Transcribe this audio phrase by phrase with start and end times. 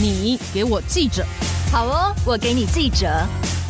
[0.00, 1.24] 你给我记者。
[1.70, 3.06] 好哦，我给你记者。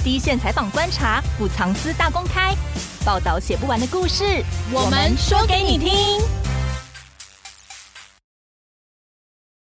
[0.03, 2.55] 第一线采访观察，不藏私大公开，
[3.05, 4.25] 报道写不完的故事，
[4.73, 5.91] 我们说给你听。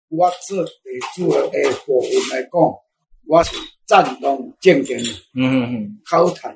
[0.09, 0.71] 我做地
[1.15, 1.49] 主的
[1.87, 2.51] 部分来讲，
[3.29, 3.57] 我是
[3.87, 6.53] 赞同正经的，嗯嗯嗯，口谈，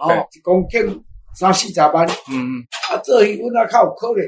[0.00, 1.02] 哦，一公顷
[1.34, 4.26] 三四十万，嗯嗯，啊，这一问啊，较有可能。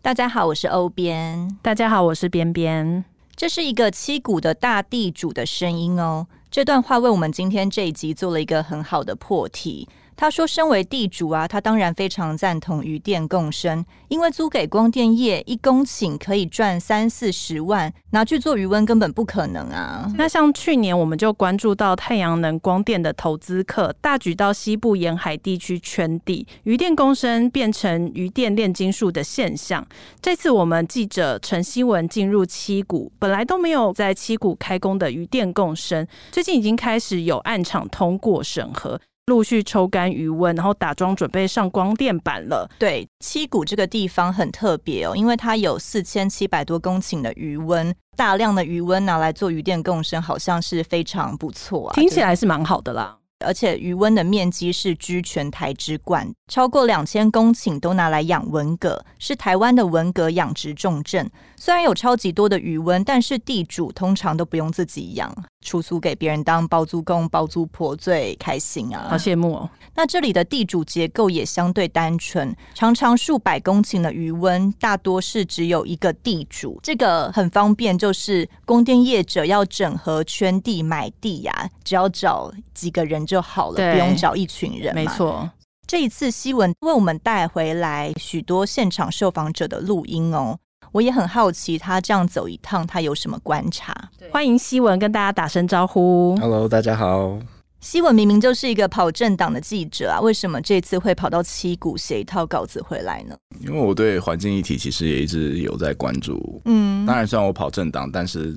[0.00, 1.56] 大家好，我是欧边。
[1.62, 3.04] 大家好，我是边边。
[3.42, 6.28] 这是一个七股的大地主的声音哦。
[6.48, 9.88] 这段话为我们今天这一集做了一个很好的破题。
[10.16, 29.84] 他说：“身为地主啊，他当然非常赞同渔电共生，因为租给光电业一公顷可以赚三四十万，拿去做鱼塭根本不可能啊。”那像去年我们就关注到太阳能光电的投资客大举到西部沿海地区圈地，渔电共生变成渔电炼金术的现象。
[30.20, 39.00] 这次我们记者陈希文进入七股，本来都没有在七股开工的渔电共生，最近已经开始有案场通过审核。
[39.26, 42.68] 陆续抽干余温，然后打桩准备上光电板了。
[42.78, 51.94] 对，七股这个地方很特别哦，因为它有四千七百多公顷的余温，大量的余温拿来做余电共生，好像是非常不错啊。
[51.94, 53.18] 听起来是蛮好的啦。
[53.44, 61.28] 而且余温的面积是居全台之冠，超过两千公顷都拿来养文蛤，是台湾的文蛤养殖重镇。
[61.56, 69.06] 虽然有超级多的余温，但是地主通常都不用自己养，出租给别人当包租公、包租婆最开心啊！
[69.08, 69.70] 好羡慕哦。
[69.94, 76.78] 那这里的地主结构也相对单纯，常常数百公顷的余温，大多是只有一个地主。
[76.82, 84.94] 这个很方便，就是供电业者要整合圈地买地呀、啊，只要找几个人就好了，不用找一群人。
[84.94, 85.48] 没错。
[85.86, 90.58] 这一次西文为我们带回来许多现场受访者的录音哦。
[90.92, 94.10] 我也很好奇，他这样走一趟，他有什么观察？
[94.30, 96.36] 欢迎希文跟大家打声招呼。
[96.36, 97.38] Hello，大家好。
[97.80, 103.34] 希文明明就是一个跑政党的记者啊，为什么这次会跑到七股写一套稿子回来呢？
[103.60, 106.60] 因为我对环境议题其实也一直有在关注。
[106.66, 108.54] 嗯，当然虽然我跑政党，但是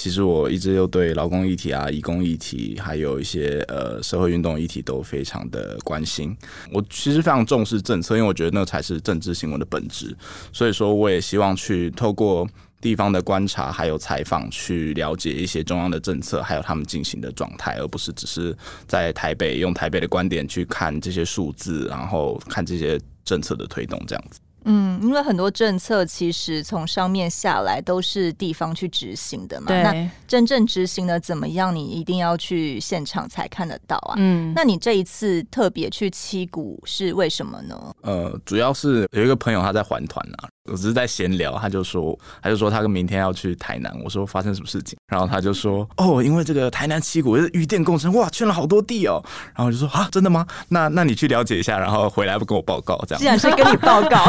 [0.00, 6.34] 其实我一直又对劳工议题啊、移工议题，还有一些呃社会运动议题都非常的关心。
[6.72, 10.16] 我其实非常重视政策，因为我觉得那才是政治新闻的本质。
[10.54, 12.48] 所以说，我也希望去透过。
[12.82, 18.56] 地方的观察还有采访，去了解一些中央的政策，还有他们进行的状态，而不是只是
[18.86, 24.40] 在台北用台北的观点去看这些数字，然后看这些政策的推动这样子。
[24.64, 29.66] 嗯，因为很多政策其实从上面下来都是地方去执行的嘛。
[29.68, 34.14] 那真正执行的怎么样，你一定要去现场才看得到啊。
[34.18, 34.52] 嗯。
[34.54, 37.94] 那你这一次特别去七股是为什么呢？
[38.02, 40.48] 呃，主要是有一个朋友他在还团啊。
[40.70, 43.92] 我只是在闲聊，他就说，他就说他明天要去台南。
[44.04, 44.96] 我说发生什么事情？
[45.08, 49.22] 然后他就说，哦，因为这个台南七股是渔电共生，哇，圈了好多地哦。
[49.54, 50.46] 然后我就说啊，真的吗？
[50.68, 53.20] 那那你去了解一下，然后回来不跟我报告这样。
[53.20, 54.24] 既然是跟你报告，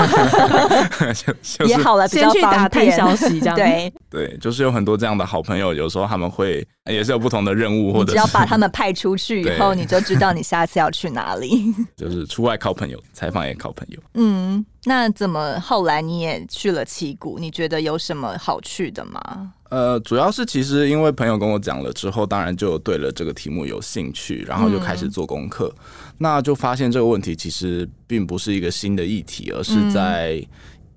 [1.13, 3.55] 就 就是、也好了，先去打探消息这样。
[3.55, 11.73] 对 对，就是有很多这样的好朋友，有时候他们会也是有不同的任务，或者只要把他们派出去以后，你就知道你下次要去哪里。
[11.95, 13.99] 就是出外靠朋友，采访也靠朋友。
[14.15, 14.65] 嗯。
[14.85, 17.37] 那怎么后来你也去了七股？
[17.39, 19.53] 你觉得有什么好去的吗？
[19.69, 25.73] 呃，主要是其实因为朋友跟我讲了之后，当然就对了这个题目有兴趣，然后就开始做功课。
[25.77, 30.45] 嗯、那就发现这个问题其实并不是一个新的议题，而是在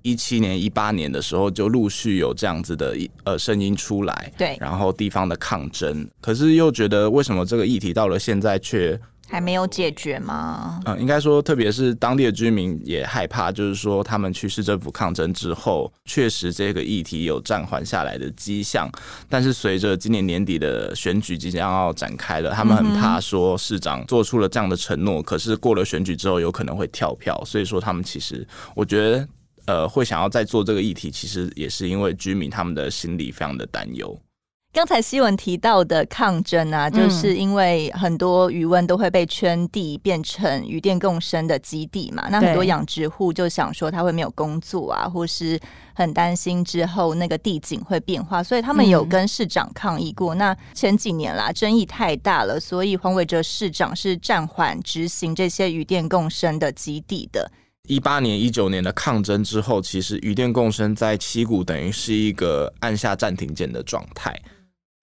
[0.01, 4.33] 一七年、一八年的时候就陆续有这样子的呃声音出来。
[4.37, 10.79] 对，然后地方的抗争，可是又觉得为什么这个议题到了现在却还没有解决吗？
[10.85, 18.89] 嗯，应该说，特别是当地的居民也害怕，就是说他们去市政府抗争之后，确实这个议题有暂缓下来的迹象。
[19.27, 27.41] 但是随着今年年底的选举即将要展开了，他们很怕说市长做出了这样的承诺，可是过了选举之后有可能会跳票。
[27.45, 29.27] 所以说他们其实，我觉得，
[29.65, 34.17] 呃，会想要再做这个议题，其实也是因为居民他们的心理非常的担忧。
[34.75, 42.27] 刚才希文提到的抗争啊，就是因为很多鱼温都会被圈地变成渔电共生的基地嘛。
[42.29, 45.57] 那很多养殖户就想说他会没有工作啊，或是
[45.93, 50.35] 很担心之后那个地景会变化，所以他们有跟市长抗议过。
[50.35, 57.49] 那前几年啦，争议太大了，所以黄伟哲市长是暂缓执行这些渔电共生的基地的。
[57.87, 64.37] 一八年、一九年的抗争之后，其实渔电共生在七股等于是一个按下暂停键的状态。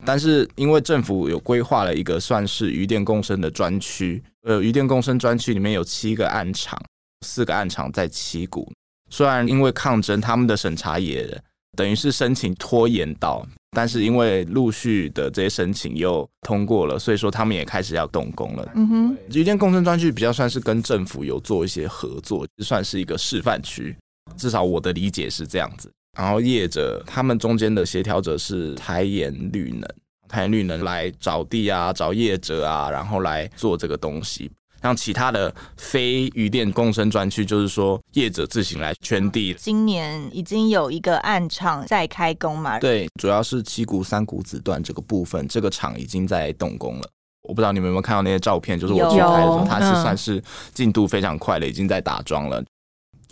[0.04, 6.80] 但是因为政府有规划了一个算是渔电共生的专区，呃，渔电共生专区里面有七个案场，
[7.26, 8.70] 四个案场在七股。
[9.10, 11.40] 虽然因为抗争，他们的审查也
[11.76, 18.72] 等于是申请拖延到，但是因为陆续的这些申请又通过了，所以说他们也开始要动工了。
[18.74, 23.96] 嗯哼，渔电共生专区比较算是跟政府有做一些合作，算是一个示范区，
[24.36, 25.90] 至少我的理解是这样子。
[26.18, 29.88] 然后业者他们中间的协调者是台盐绿能，
[30.28, 34.50] 台盐绿能来找地啊，找业者啊，然后来做这个东西。
[34.82, 39.54] 像其他的非渔电共生专区，就是说业者自行来圈地。
[39.54, 42.80] 今年已经有一个暗场在开工嘛？
[42.80, 47.08] 对，主要是七股三股子段这个部分，这个厂已经在动工了。
[47.42, 50.42] 我不知道你们有没有看到那些照片，就是我去拍的时候，它是算是
[50.74, 52.62] 进度非常快的，已经在打桩了。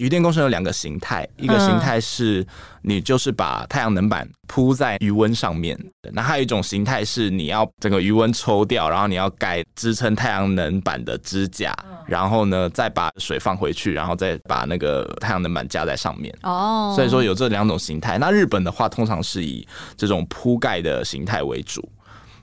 [0.01, 2.45] 渔电共生有两个形态，一个形态是
[2.81, 5.79] 你就是把太阳能板铺在鱼温上面，
[6.15, 11.77] 那还有一种形态是你要整个鱼温抽掉，然后你要盖支撑太阳能板的支架，
[12.07, 16.35] 然后呢再把水放回去，然后再把那个太阳能板架在上面。
[16.45, 18.17] 哦，所以说有这两种形态。
[18.17, 19.69] 那日本的话，通常是以
[19.99, 21.87] 这种铺盖的形态为主。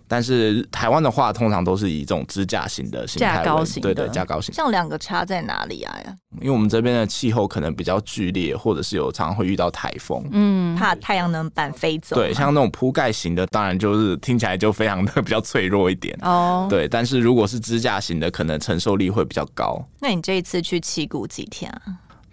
[0.08, 4.54] 但是台湾的话，通常都是以这种支架型的形态，架高型的，对对，架高型。
[4.54, 5.94] 像两个差在哪里啊？
[6.40, 12.16] 因为我们这边的气候可能比较剧烈，或者是有常常会遇到台风，嗯，怕太阳能板飞走。
[12.16, 16.68] 对，像那种铺盖型的，当然就是听起来就非常的比较脆弱一点哦。
[16.70, 19.84] 对，但是如果是支架型的，可能承受力会比较高。
[20.00, 21.82] 那你这一次去七谷几天啊？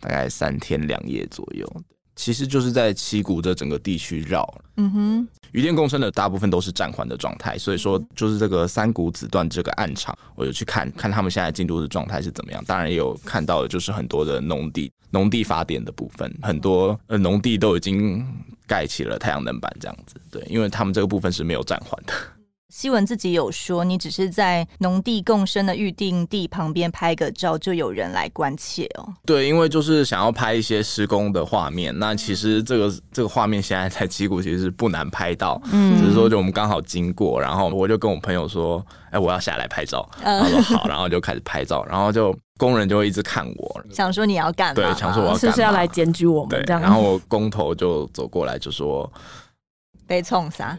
[0.00, 1.67] 大概三天两夜左右。
[2.16, 12.64] 其实就是在七股这整个地区绕，嗯哼，余电共生的大部分都是暂缓的状态，所以说就是这个三股子段这个暗场，我就去看看他们现在进度的状态是怎么样。
[12.66, 18.25] 当然也有看到的就是很多的农地，农地发电的部分，很多呃农地都已经
[18.67, 22.12] 盖起了太阳能板这样子，对，因为他们这个部分是没有暂缓的。
[22.75, 29.06] 希文自己有说，你只是在农地共生的预定地旁边拍个照，就有人来关切哦。
[29.25, 31.97] 对，因为就是想要拍一些施工的画面。
[32.00, 40.11] 那其实这个这个画面现在在七股其实是不难拍到，嗯，只是说就我们刚好经过，然后我就跟我朋友说，哎，我要下来拍照。
[40.20, 44.75] 他说好，然后就开始拍照，然后就工人就会一直看我，想说你要干嘛？
[44.75, 45.38] 对，想说我要干嘛？
[45.38, 46.82] 是不是要来检举我们这样？
[46.82, 49.09] 然后我工头就走过来就说。
[50.06, 50.77] 被冲杀，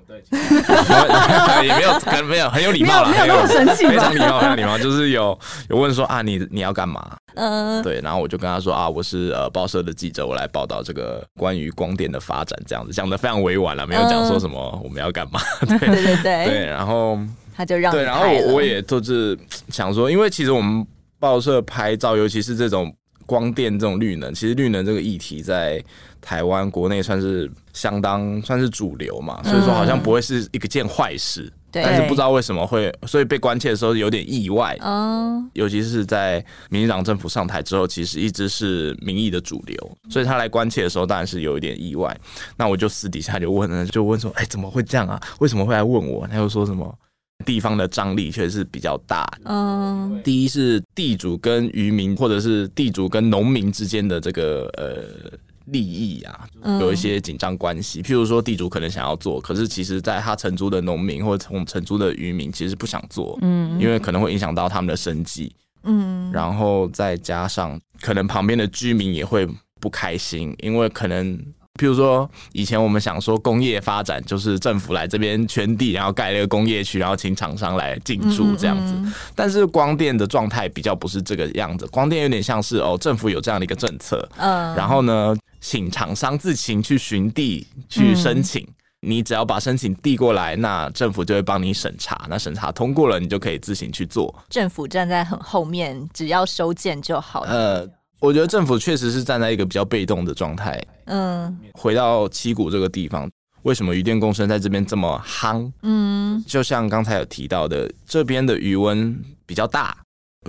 [1.63, 5.37] 也没有，可能没有很有礼貌了，没有那么生气，非常礼貌，非常礼貌，就是有
[5.69, 7.17] 有问说啊，你你要干嘛？
[7.35, 17.19] 嗯，对，然后我就跟他说啊，我是呃报社的记者，我来报道这个关于光电的发展，这样子讲的非常委婉了，没有讲说什么我们要干嘛， 对对对对，然后
[17.55, 19.37] 他就让对，然后我我也就是
[19.69, 20.85] 想说，因为其实我们
[21.19, 22.93] 报社拍照，尤其是这种
[23.25, 25.83] 光电这种绿能，其实绿能这个议题在。
[26.21, 31.41] 台湾国内算是相当算是主流嘛，所以说好像不会是一个件坏事，
[31.73, 34.75] 嗯、但是不知道为什么会，所以被关切的时候有点意外。
[34.79, 42.17] 嗯，尤其是在民进党政府上台之后，其实一直是民意的主流，所以他来关切的时候当然是有一点意外。
[42.55, 45.21] 那我就私底下就问了，就问说，哎，怎么会这样啊？
[45.39, 46.25] 为什么会来问我？
[46.27, 46.97] 他又说什么
[47.45, 49.29] 地方的张力确实是比较大。
[49.43, 55.37] 嗯，第一是地主跟渔民，或者是地主跟农民之间的这个呃。
[55.65, 56.47] 利益啊，
[56.79, 58.01] 有一些紧张关系。
[58.01, 65.53] 嗯、譬如说，地主可能想要做，可是其实在他承租的农民或者承承租的渔民，其实不想做，嗯，因为可能会影响到他们的生计，
[65.83, 69.47] 嗯，然后再加上可能旁边的居民也会
[69.79, 71.39] 不开心，因为可能。
[71.77, 78.93] 譬如说，以前我们想说工业发展，就是政府来这边圈地，然后盖了一个工业区，然后请厂商来进驻这样子。
[79.35, 85.35] 但是光电的状态比较不是这个样子，光电有点像是哦，政府有这样的一个政策，嗯，然后呢，
[85.67, 88.63] 请厂商自行去寻地去申请，
[88.99, 94.33] 你只要把申请递过来，那政府就会帮你审查，那审查通过了，你就可以自行去做。
[94.47, 97.49] 政府站在很后面，只要收件就好了。
[97.49, 97.89] 呃。
[98.19, 100.81] 我觉得政府确实是站在一个比较被动的状态。
[101.05, 103.29] 嗯，回到七股这个地方，
[103.63, 105.69] 为什么渔电共生在这边这么夯？
[105.81, 109.97] 嗯，就像刚才有提到的，这边的余温比较大，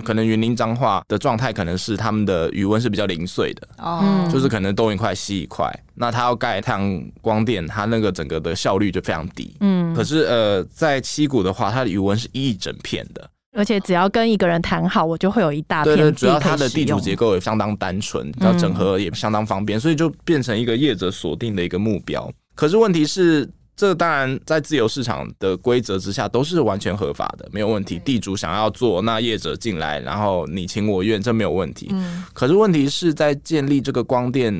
[0.03, 3.67] 可能云林彰化的状态可能是他们的余温是比较零碎的。
[3.77, 9.55] 哦，就是可能东一块西一块，那他要盖太阳光电，它那个整个的效率就非常低。
[9.59, 13.29] 嗯，可是呃，在七股的话，它的余温是一整片的。
[13.55, 15.83] 而且只要跟一个人谈好，我就会有一大。
[15.83, 22.31] 对，主要它的地主结构也相当单纯，然后整合也相当方便，所以就变成一个业者锁定的一个目标。
[22.53, 27.99] 可是问题是，这当然在自由市场的规则之下都是完全合法的，没有问题。
[27.99, 31.93] 地主想要做，那业者进来，然后你情我愿，这没有问题。
[32.33, 34.51] 可是问题是在建立这个光电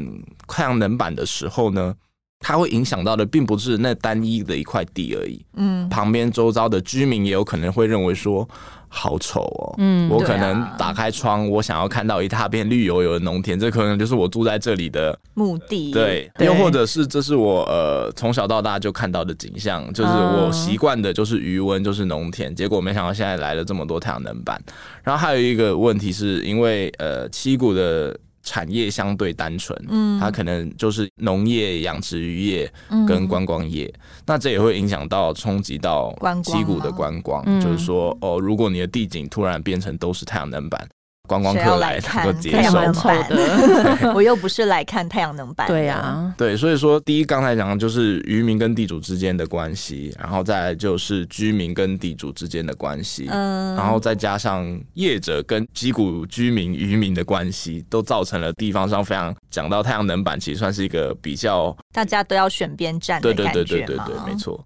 [0.48, 1.96] 太阳能板的时候呢，
[2.40, 8.48] 它会影响到的并不是那单一的一块地而已，嗯，旁边周遭的居民也有可能会认为说。
[8.90, 9.76] 好丑哦！
[9.78, 15.92] 嗯，我可能打开窗，我想要看到一大片绿油油的农田，这可能就是我住在这里的目的。
[15.92, 22.56] 对，又或者是这是我呃从小到大就看到的景象，就是我习惯的就是余温，就是农田。
[22.56, 24.62] 结果没想到现在来了这么多太阳能板。
[25.04, 28.18] 然后还有一个问题是因为呃七股的。
[28.48, 32.72] 产业相对单纯，嗯，它可能就是农业、养殖渔业
[33.06, 40.88] 跟观光业，嗯、那这也会影响到冲击到溪谷的观光，观光就是说，哦，如果你的地景突然变成都是太阳能板。
[41.28, 45.68] 观光客来看太阳能板的， 我又不是来看太阳能板。
[45.68, 63.54] 对呀，对，所以说第一刚才讲的就是渔民跟地主之间的关系，然后再来就是居民跟地主之间的关系，嗯，然后再加上业者跟基股居民渔民的关系，都造成了地方上非常讲到太阳能板，其实算是一个比较大家都要选边站的感觉。
[63.54, 64.66] 对对对对对对，没错。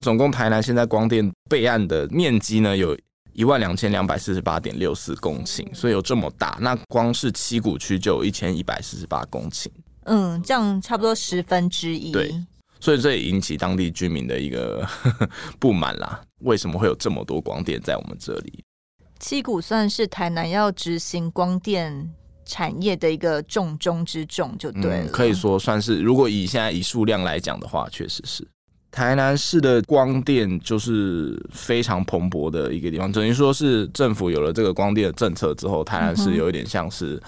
[0.00, 2.94] 总共台南现在光电备案的面积呢有。
[3.34, 6.56] 一万两千两百四十八点六四公顷，所以有这么大。
[6.60, 9.66] 那光是七股区就有一千一百四十八公顷，
[10.04, 12.12] 嗯，这样差不多十分之一。
[12.12, 12.32] 对，
[12.80, 14.86] 所以这也引起当地居民的一个
[15.58, 16.22] 不满啦。
[16.40, 18.64] 为什么会有这么多光电在我们这里？
[19.18, 22.10] 七股算是台南要执行光电
[22.44, 25.04] 产业的一个重中之重，就对了。
[25.04, 26.00] 嗯，可以说算是。
[26.00, 28.46] 如果以现在以数量来讲的话，确实是。
[28.94, 37.20] 台南市的光电就是非常蓬勃的一个地方，等于说是政府有了这个光电的政策之后，台南市有一点像是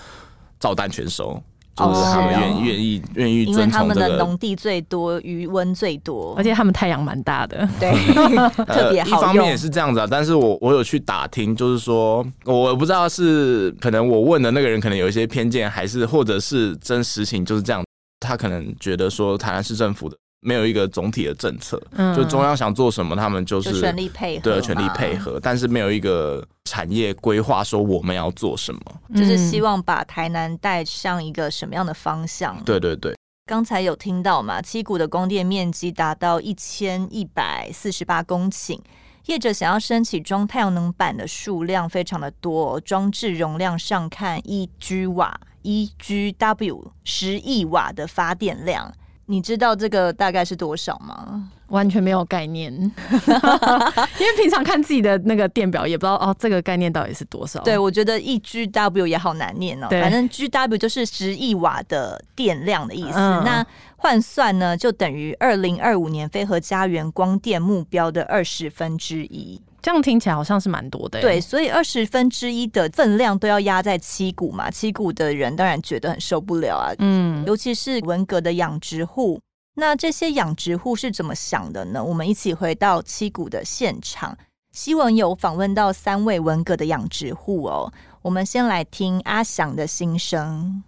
[0.61, 1.43] 照单全收，
[1.79, 7.91] 嗯、就是他们愿愿意愿意遵从这个，因为他们的农地最多，余温最多，而且他们太阳蛮大的， 对，
[8.67, 17.85] 特别好、呃、一方面也是这样子啊，但是我我有去打听，就是说我不知道是可能我问的那个人可能有一些偏见，还是或者是真实情就是这样，
[18.21, 20.17] 他可能觉得说台南市政府的。
[20.47, 25.41] 没有一个总体的政策，嗯、就中央想做什么，他们就是全力配合，对，全力配合。
[25.43, 28.81] 但是没有一个产业规划，说我们要做什么，
[29.17, 32.63] 就是希望把台南带向一个什么样的方向。
[32.63, 38.79] 对对对，刚才有听到嘛，七股的光电面积达到一千一百四十八公顷，
[39.25, 48.95] 业者想要升起装太阳能板的数量非常的多，装置容量上看一 G 瓦，一 GW 十亿瓦的发电量。
[49.27, 51.51] 你知道这个大概是多少吗？
[51.69, 57.61] 完全没有概念， 因为平常看自己的那个电表也不知道哦，这个概念到底是多少？
[57.65, 59.89] 对，我觉得一 GW 也好难念哦。
[59.91, 63.19] 对反正 GW 就是十亿瓦的电量的意思。
[63.19, 63.67] 嗯、那
[63.97, 69.61] 换算呢，就等于二零二五年飞核家园光电目标的二十分之一。
[69.87, 79.41] 这样听起来好像是蛮多的，对，所以二十分之一的分量都要压在七股嘛，七股的人当然觉得很受不了啊，嗯，尤其是文革的养殖户，
[79.77, 82.03] 那这些养殖户是怎么想的呢？
[82.03, 84.37] 我们一起回到七股的现场，
[84.73, 90.83] 希文有访问到三位文革的养殖户哦，我们先来听阿翔的心声。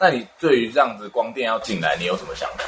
[0.00, 2.64] 那你对于这样子光电要进来，你有什么想法？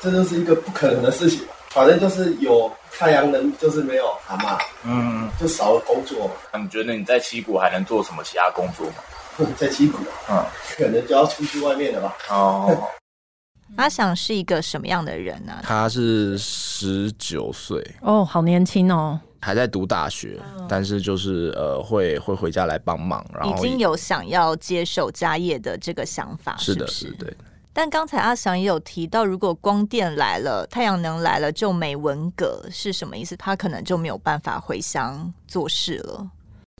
[0.00, 1.46] 这就是一个不可能的事情，
[1.76, 2.72] 反正就是有。
[2.98, 6.30] 太阳能就是没有蛤蟆，嗯，就少了工作。
[6.50, 9.52] 那你觉得你在七股还能做什么其他工作吗？
[9.58, 9.98] 在七股，
[10.30, 10.42] 嗯，
[10.78, 12.16] 可能就要出去外面了吧。
[12.30, 12.88] 哦，
[13.76, 15.58] 阿想是一个什么样的人呢？
[15.62, 27.30] 他是十九岁哦，好年轻哦，还在读大学，但是就是呃，会会回家来帮忙，然后已经有想要接手家业的这个想法，是的，是对。
[27.76, 33.36] 但刚才阿翔也有提到，如果光电来了，太阳能来了，就没文革是什么意思？
[33.36, 36.26] 他可能就没有办法回乡做事了。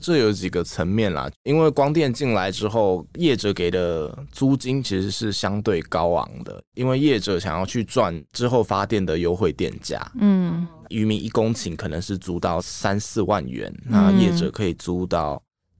[0.03, 10.01] 这有几个层面啦，因为光电进来之后，业者给的租金其实是相对高昂的，因为业者想要去赚之后发电的优惠电价。
[10.19, 15.39] 嗯，渔民一公顷可能是租到三四万元，那业者可以租到。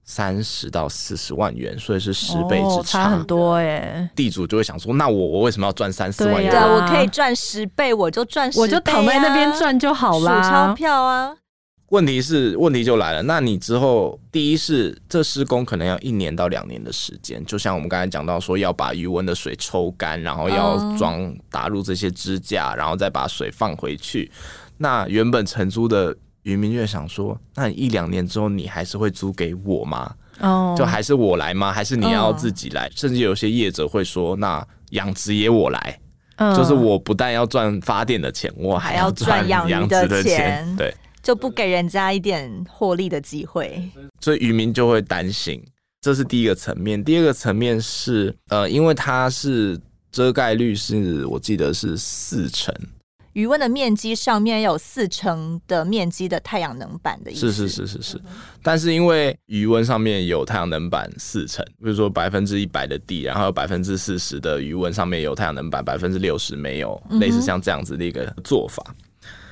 [0.10, 4.10] 三十到四十万元，所以是十倍之差，哦，差很多哎。
[4.16, 6.50] 地主就会想说，那我我为什么要赚三四万元？
[6.50, 11.36] 对啊，我可以赚十倍，我就赚十倍，啊，我就躺在那边赚就好了，数钞票啊。
[11.90, 24.32] 问题是，问题就来了，那你之后，第一是这施工可能要一年到两年的时间，就像我们刚才讲到说，要把余温的水抽干，然后要装打入这些支架，然后再把水放回去。
[24.78, 26.16] 那原本承租的。
[26.48, 30.16] 渔民就想说：“那你一两年之后，你还是会租给我吗？
[30.40, 30.78] 哦，oh.
[30.78, 31.74] 就还是我来吗？
[31.74, 32.92] 还是你要自己来？” oh.
[32.96, 36.00] 甚至有些业者会说：“那养殖也我来
[36.38, 36.56] ，oh.
[36.56, 43.82] 就是我不但要赚发电的钱，我还要赚养殖的钱，对，就不给人家一点获利的机会。”
[44.22, 45.62] 所以渔民就会担心，
[46.00, 47.04] 这是第一个层面。
[47.04, 49.78] 第二个层面是，呃，因为它是。
[50.10, 52.74] 遮盖率是我记得是四成。
[53.38, 57.52] 鱼塭的面积上面有四成的面积的太阳能板的意思。
[57.52, 58.22] 是是是是是，
[58.64, 68.84] 但是因为余温上面有太阳能板四成，比如说百分之一百的地，然后有百分之四十的余温上面有太阳能板，百分之六十没有，类似像这样子的一个做法。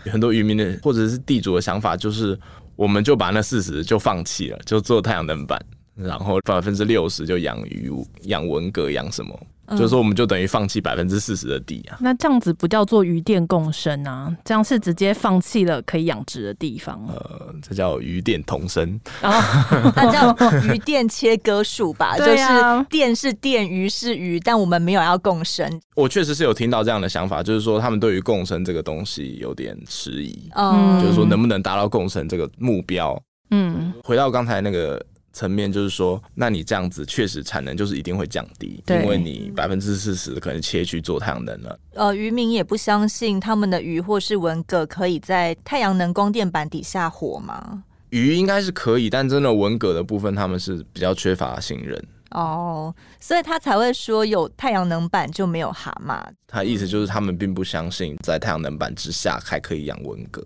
[0.06, 2.36] 嗯、很多渔民的或者是地主的想法就是，
[2.76, 5.64] 我们就把那四十就放弃了，就做太阳能板，
[5.94, 9.40] 然后百分之六十就养鱼、养文蛤、养什么。
[9.68, 11.98] 嗯、就是说，我们就等于放弃百分之四十的地啊。
[12.00, 14.36] 那这样子不叫做鱼电共生啊？
[14.44, 17.04] 这样是直接放弃了可以养殖的地方。
[17.08, 19.00] 呃，这叫鱼电同生。
[19.22, 22.16] 然后它叫鱼电切割术吧？
[22.18, 25.68] 对啊，就是电是电，鱼是鱼，但我们没有要共生。
[25.96, 30.50] 我确实是有听到这样的想法，就是说他们对于共生这个东西有点迟疑。
[30.56, 33.20] 嗯，就是说能不能达到共生这个目标？
[33.52, 35.04] 嗯，回到刚才那个。
[35.36, 41.78] 层面就是说，那你这样子确实产能就是一定会降低，因为你百分之四十可能切去做太阳能了。
[41.94, 47.84] 呃，渔民也不相信他们的鱼或是文蛤可以在太阳能光电板底下活吗？
[48.12, 52.02] 鱼应该是可以，但真的文蛤的部分，他们是比较缺乏信任。
[52.32, 56.24] 哦，所以他才会说有太阳能板就没有蛤蟆。
[56.48, 60.42] 他意思就是他们并不相信在太阳能板之下还可以养文蛤。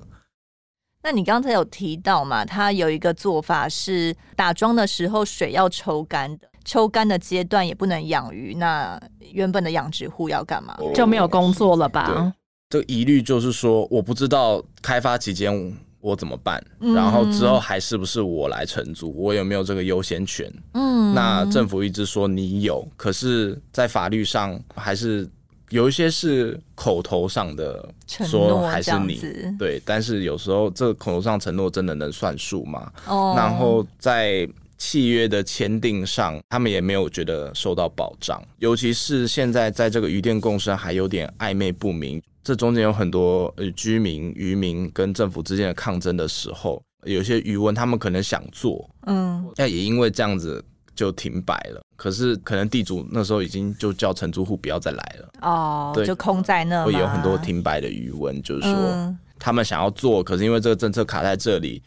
[1.02, 2.44] 那你刚才有提到嘛？
[2.44, 8.54] 它有一个做法是打桩的时候水要抽干的，抽干的阶段也不能养鱼。
[8.56, 9.00] 那
[9.32, 10.78] 原本的养殖户要干嘛？
[10.94, 12.34] 就没有工作了吧？
[12.70, 19.14] 这个疑虑就是说，我不知道开发期间我怎么办，嗯、然后之后还是不是我来承租？
[19.18, 20.52] 我有没有这个优先权？
[20.74, 25.30] 嗯，那政府一直说你有，可是，在法律上还是。
[25.70, 29.20] 有一些是口头上的说还是你
[29.58, 32.92] 对，但是有时候这个口头上承诺真的能算数吗？
[33.08, 34.48] 哦，然后在
[34.78, 50.64] 契约的签订上，他们也没有觉得受到保障，尤其是现在在这个渔电共生还有点暧昧不明，这中间有很多呃居民、渔民跟政府之间的抗争的时候，有些渔文他们可能想做，嗯，但也因为这样子。
[50.96, 61.84] 就停摆了，可是可能地主那时候已经就叫承租户不要再来了哦，对，就空在那，会有很多停摆的余温，就是说、嗯、他们想要做，可是因为这个政策卡在这里，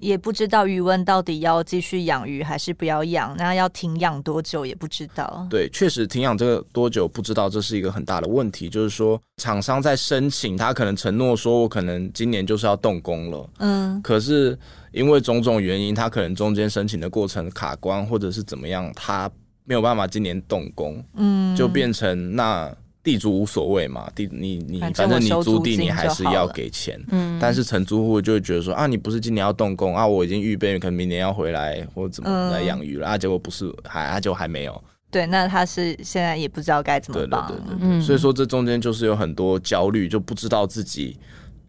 [0.00, 5.46] 也不知道余温到底要继续养鱼还是不要养，那要停养多久也不知道。
[5.48, 8.68] 对，确实停养这个多久不知道，这是一个很大的问题。
[8.68, 14.58] 就是说，厂商在申请，他可能承诺说我可能今年就是要动工了，嗯，可是。
[14.94, 19.28] 因为种种原因，他可能中间申请的过程卡关，或者是怎么样，他
[19.64, 22.70] 没有办法今年动工，嗯，就变成那
[23.02, 41.16] 地主无所谓嘛，地你你反正你租地你还是要给钱，嗯，但是承租户就会觉得说啊，你不是今年要动工啊，我已经预备可能明年要回来或者怎么来养鱼了、嗯、啊，结果不是还啊就还没有，对，那他是现在也不知道该怎么办，对对对对，对、嗯，所以说这中间就是有很多焦虑，就不知道自己。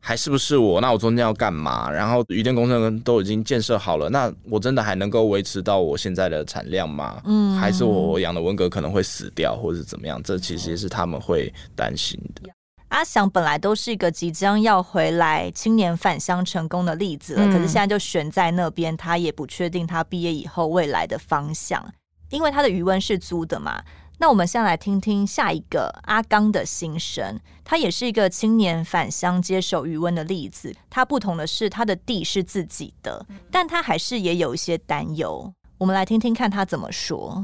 [0.08, 0.80] 还是不是我？
[0.80, 1.90] 那我中间要干嘛？
[1.90, 7.20] 然后渔电工程都已经建设好了，那我真的还能够维持到我现在的产量吗？
[7.26, 10.22] 嗯，还是我养的文蛤可能会死掉，或者是怎么样？
[10.22, 12.52] 这其实也是他们会担心的。
[12.90, 21.84] 阿翔本来都是一个即将要回来青年返乡成功的例子了，嗯，可是现在就悬在那边，他也不确定他毕业以后未来的方向，
[22.30, 23.82] 因为他的余温是租的嘛。
[24.20, 30.72] 那我们先来听听下一个阿刚的心声，他也是一个青年返乡接手余温的例子。
[30.90, 35.52] 他不同的是，他的地是自己的，但他还是也有一些担忧。
[35.80, 37.44] 我们来听听看他怎么说。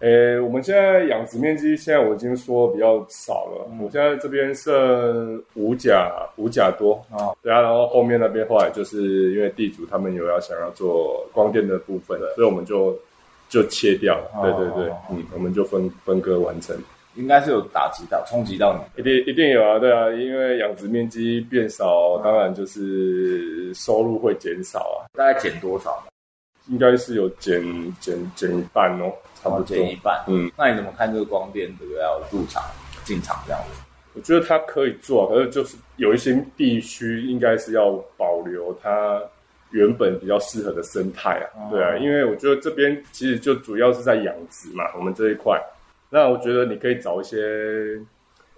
[0.00, 3.70] 诶、欸，我们现在养殖面积，现在我已经说比较少了。
[3.78, 12.98] 我现在这边剩五甲五甲多啊，对啊，然后后面那边后来就是因为地主他们有要想要做光电的部分，所以我们就。
[13.46, 16.76] 就切掉了，对对对，嗯，我们就分分割完成，
[17.14, 26.02] 应该是有打击到、冲击到你，一定一定有啊，对啊，因为养殖面积变少，当然就是收入会减少啊，大概减多少？
[26.68, 27.62] 应该是有减
[28.00, 32.62] 减减一半哦，差不多减一半，嗯，那你怎么看这个光电这个要入场
[33.04, 33.82] 进场这样子？
[34.14, 39.20] 我觉得它可以做，可是就是有一些地区应该是要保留它。
[39.70, 45.60] 原本比较适合的生态啊，对啊，因为我觉得这边其实就主要是在养殖嘛，我们这一块。
[46.14, 47.36] 那我觉得你可以找一些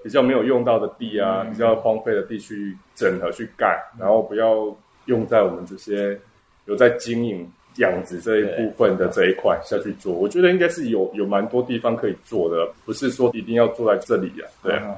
[0.05, 6.21] 比较没有用到的地啊，比较荒废的地去整合去盖，然后不要用在我们这些
[6.67, 10.13] 有在经营养殖这一部分的这一块下去做。
[10.13, 14.45] 我觉得应该是有有蛮多地方可以做的，不是说一定要做在这里啊。
[14.63, 14.95] 对啊，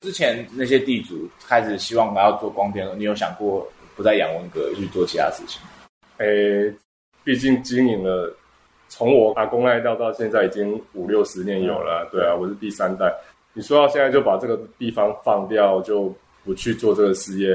[0.00, 3.64] 之前那些地主开始希望他要做光电了，你有想过？
[3.94, 5.62] 不再养文革去做其他事情，
[6.18, 6.74] 诶、欸，
[7.24, 8.30] 毕竟经营了
[8.96, 13.14] 从我阿公那一代到现在已经五六十年有了，对啊，我是第三代。
[13.52, 16.10] 你说到现在就把这个地方放掉，就
[16.46, 17.54] 不去做这个事业，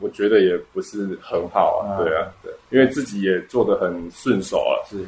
[0.00, 5.06] 我觉得也不是很好啊，对啊，对，因为自己也做的很顺手了，是是，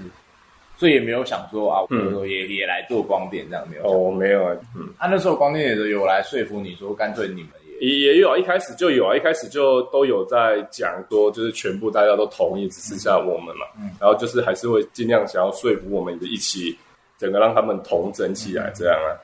[0.77, 3.83] 所以也没有想说啊，比如说也也来做光电这样没有？
[3.83, 7.51] 哦，没有啊，嗯，他那时候光电也有来说服你说，干脆你们。
[7.85, 16.79] 也也有，一开始就有啊，一开始就都有在讲说，就是全部大家都同意，只剩下我们嘛，嗯，然后就是还是会尽量想要说服我们的一起，
[17.18, 19.20] 整个让他们同整起来，这样啊。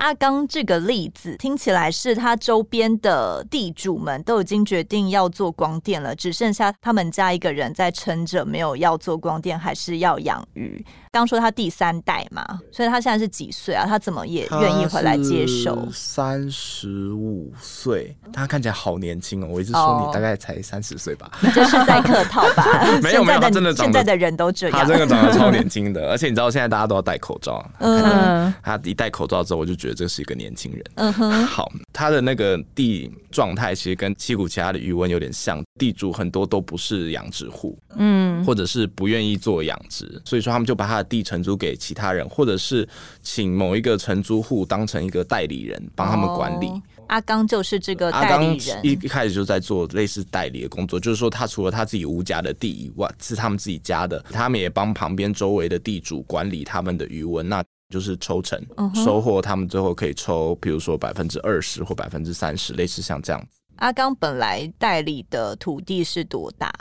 [0.00, 10.84] 阿刚这个例子听起来是他周边的地主们都已经决定要做光电了，只剩下他们家一个人在撑着，没有要做光电，还是要养鱼。
[11.14, 13.86] 刚说他第三代嘛，所以他现在是几岁啊？
[13.86, 15.86] 他怎么也愿意回来接受？
[15.92, 19.46] 三十五岁，他看起来好年轻哦。
[19.48, 22.64] 我一直说你大概才三十岁吧，你这是在客套吧？
[23.00, 26.10] 没有没有，他真的现在的人都这样，他真的长得超年轻的。
[26.10, 30.84] 而且你知道现在大家都要戴口罩，嗯，他一戴口罩之后，我就觉得这是一个年轻人。
[30.96, 42.88] 嗯哼，好，他的那个地状态其实跟七股其他的渔塭有点像，地主很多都不是养殖户，嗯，或者是不愿意做养殖，所以说他们就把他的地承租给其他人，或者是
[43.22, 46.66] 请某一个承租户当成一个代理人帮他们管理。
[46.66, 63.60] 哦、阿刚就是这个代理人，一一开始就在做类似代理的工作，就是说他除了他自己无家的地以外，是他们自己家的，他们也帮旁边周围的地主管理他们的余温，那就是抽成、嗯、收获，他们最后可以抽，比如说百分之二十或百分之三十，类似像这样子。
[63.76, 66.72] 阿刚本来代理的土地是多大？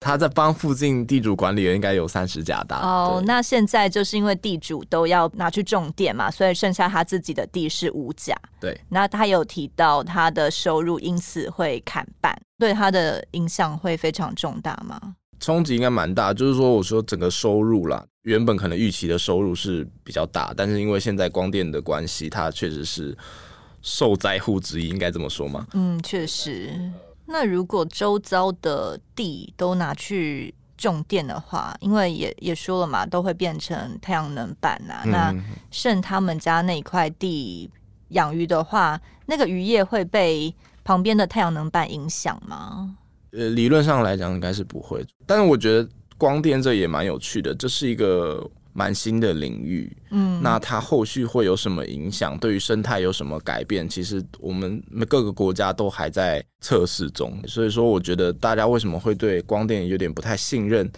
[0.00, 3.22] 他在帮附近地主管理的应该有三十甲大哦。
[3.26, 8.34] 那现在就是因为地主都要拿去种电嘛，所以剩下他自己的地是五甲。
[8.58, 15.16] 对，那他有提到他的收入因此会砍半，对他的影响会非常重大吗？
[15.38, 23.16] 冲击应该蛮大，就是说我说整个收入啦，原本可能预期的收入是比较大，但是因为现在光电的关系，它确实是
[23.82, 25.66] 受灾户之一，应该这么说吗？
[25.74, 26.90] 嗯，确实。
[27.30, 35.02] 那如果周遭的地都拿去种电的话，因为也也说了嘛，都会变成太阳能板啊。
[35.04, 35.34] 嗯、那
[35.70, 37.70] 剩他们家那一块地
[38.08, 42.96] 养鱼的话，那个渔业会被旁边的太阳能板影响吗？
[43.32, 45.88] 呃，理论上来讲应该是不会，但是我觉得
[46.18, 48.50] 光电这也蛮有趣的，这是一个。
[48.72, 52.38] 蛮新的领域，嗯，那它后续会有什么影响？
[52.38, 53.88] 对于生态有什么改变？
[53.88, 60.90] 其实我们各个国家都还在测试中，所以说我觉得大家为什么会对光电有点不太信任，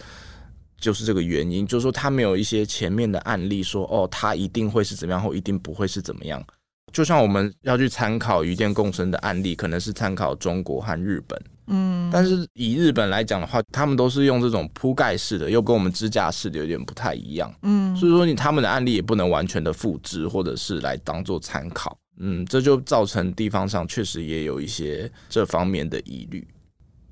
[0.79, 6.43] 就是这个原因，就是说它没有一些前面的案例说，哦，它一定会是怎么样，或一定不会是怎么样。
[6.91, 11.41] 就像我们要去参考渔电共生的案例，可能是参考中国和日本。
[11.67, 17.53] 嗯，但是以日本来讲的话，他们都是用这种铺盖式的，又跟我们支架式的有点不太一样。
[17.61, 21.97] 嗯，所以说你他们的案例也不能完全的复制，或者是来当做参考。
[22.19, 26.47] 嗯，这就造成地方上确实也有一些这方面的疑虑。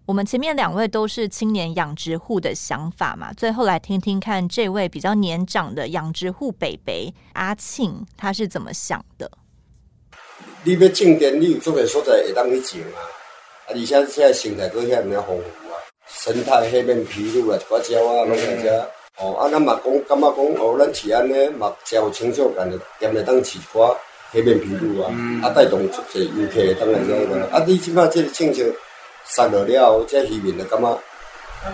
[0.06, 9.32] 我们前面两位都是青年养殖户的想法嘛，最后来听听看这位比较年长的养殖户北北阿庆他是怎么想的。
[10.64, 13.00] 你要种电，你有做个所在会当去种啊。
[13.74, 15.76] 而且现在生态搁遐尔丰富啊，
[16.08, 18.92] 生态迄面披露啊，一寡鸟啊，拢在遮。
[19.20, 23.96] 哦，啊，咱嘛讲，感觉讲，哦，咱是安尼，嘛真有成就感的，踮来当饲一寡
[24.34, 27.46] 迄面披露啊，啊，带动出侪游客当来遮个。
[27.48, 28.64] 啊，你即摆即个政策
[29.26, 31.00] 杀落了，这渔民就感觉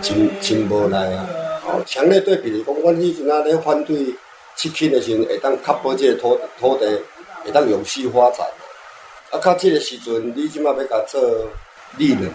[0.02, 1.26] 真真无奈啊。
[1.64, 4.14] 哦，强烈对比来讲，阮以前啊咧反对
[4.56, 6.86] 七轻的时阵，会当确保这个土土地
[7.44, 8.46] 会当永续发展。
[9.30, 11.20] 啊，到这个时阵，你即摆要甲做。
[11.96, 12.30] 利润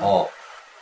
[0.00, 0.28] 哦，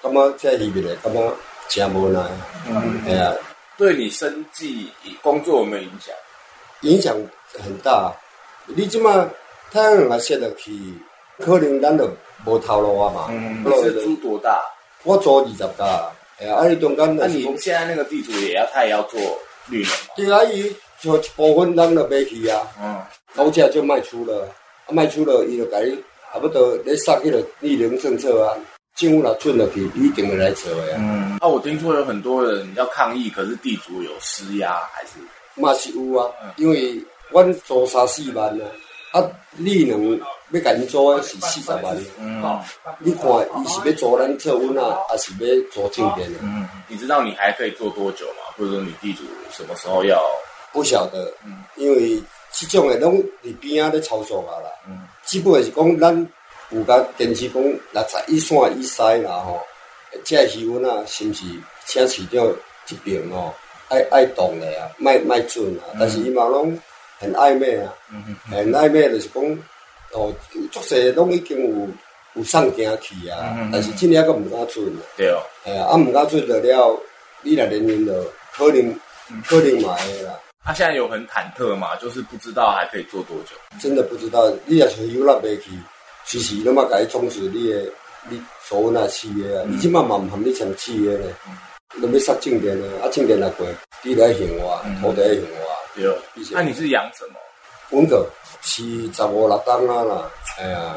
[0.02, 1.32] 感觉在里面的，感觉
[1.68, 2.20] 真无奈。
[2.68, 3.32] 嗯，哎呀，
[3.78, 4.90] 对你生计
[5.22, 6.14] 工作有没有影响？
[6.82, 7.16] 影响
[7.62, 8.12] 很大。
[8.66, 9.28] 你即马
[9.70, 10.72] 太阳能啊，设落去，
[11.38, 12.10] 可能咱就
[12.44, 13.26] 无头路啊嘛。
[13.30, 14.60] 嗯，你是租多大？
[15.04, 16.10] 我租二十家。
[16.38, 19.20] 哎呀，啊，你中间，那你现在那个地主也要，他也要做
[19.68, 19.92] 绿能。
[20.16, 22.60] 对啊，伊就一部分咱就卖去啊。
[22.80, 23.00] 嗯，
[23.34, 24.48] 高价就卖出了，
[24.86, 25.80] 啊，卖出了，伊就改。
[26.32, 28.56] 差不多，你杀去了绿能政策啊，
[28.96, 30.96] 政府若准了去，一定会来做呀。
[30.98, 35.10] 嗯，啊，我听说有很多人要抗议，可是地主有施压，还是？
[35.60, 38.64] 嘛是有啊，嗯、因为阮租三四万啊，
[39.20, 40.18] 啊，利能
[40.52, 41.94] 要甲你租的是四十万。
[42.18, 42.64] 嗯，哦、
[42.98, 43.24] 你看，
[43.62, 46.38] 伊是要租咱测温啊，还是要租正电的？
[46.42, 48.56] 嗯，你知道你还可以做多久吗？
[48.56, 50.18] 或者说你地主什么时候要？
[50.72, 52.18] 不晓得，嗯，因为
[52.52, 54.68] 这种的拢伫边仔咧操作啊啦。
[54.88, 55.08] 嗯。
[55.24, 56.28] 只不过是讲，咱
[56.70, 59.60] 有甲电池讲六十一线以西啦吼，
[60.24, 61.44] 即个气温啊，是毋是
[61.86, 62.44] 请市长
[62.88, 63.54] 一边哦？
[63.88, 66.76] 啊，爱爱动的啊，卖卖准啊，但是伊嘛拢
[67.18, 67.94] 很暧昧啊，
[68.50, 69.44] 很暧昧就是讲
[70.12, 70.34] 哦，
[70.70, 71.88] 足侪拢已经有
[72.34, 75.00] 有送件去啊，但是今年还阁毋敢准啊。
[75.16, 77.00] 对哦，哎呀，啊毋敢准得了，
[77.42, 79.00] 你若连连的可能
[79.46, 80.38] 可能买的啦。
[80.64, 83.56] 他现在有很忐忑嘛，就是不知道还可以做多久。
[83.80, 85.70] 真的不知道，你也是有那袂去，
[86.24, 87.84] 其实拢嘛甲伊充实你的
[88.28, 91.34] 你所谓那企业啊，你即满嘛唔含你像企业咧。
[92.00, 93.66] 都要杀静电啊，静电来过，
[94.02, 95.76] 地来行哇，土地行哇。
[95.94, 96.10] 对，
[96.50, 97.34] 那你是养什么？
[97.90, 98.26] 温哥
[98.62, 100.96] 是十五六档啊啦，哎呀，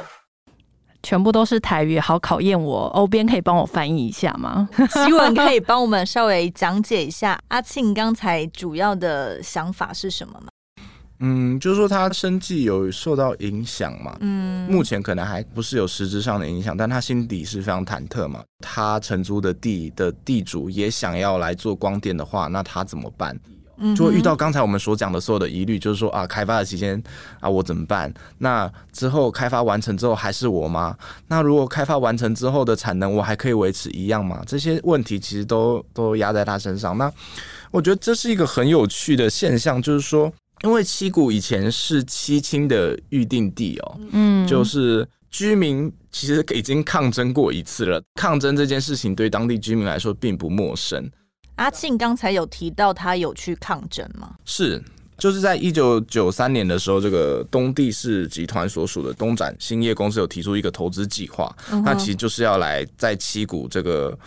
[1.06, 2.88] 全部都是台语，好考验我。
[2.96, 4.68] 欧编可以帮我翻译一下吗？
[4.90, 10.48] 希文可以帮我们稍微讲解一下 阿庆刚才主要的想法是什么吗？
[11.20, 18.44] 嗯，就是说他生计有受到影响嘛，嗯，目前可能还不是有实质上的影响，但他心底是非常忐忑嘛。
[18.60, 23.40] 他承租的地的地主也想要来做光电的话，那他怎么办？
[23.96, 27.02] 就会遇到刚才我们所讲的所有的疑虑，就是说啊，开发的期间
[27.40, 28.14] 啊，我怎么办？
[28.38, 30.98] 那之后开发完成之后还是我吗？
[31.28, 34.42] 那如果开发完成之后的产能，我还可以维持一样吗？
[34.46, 36.98] 这些问题其实都都压在他身上。
[36.98, 37.12] 那
[37.72, 40.32] 我觉得这是一个很有趣的现象，就是说。
[40.64, 48.02] 因为七股以前是七清的预定地哦，嗯，就是居民其实已经抗争过一次了。
[48.16, 51.12] 抗争这件事情对当地居民来说并不陌生。
[51.56, 54.36] 阿庆刚才有提到他有去抗争吗？
[54.46, 54.82] 是，
[55.18, 64.18] 就是在一九九三年的时候，这个东地市集团所属的东展兴业公司有提出一个投资计划，嗯、那其实就是要来在七股这个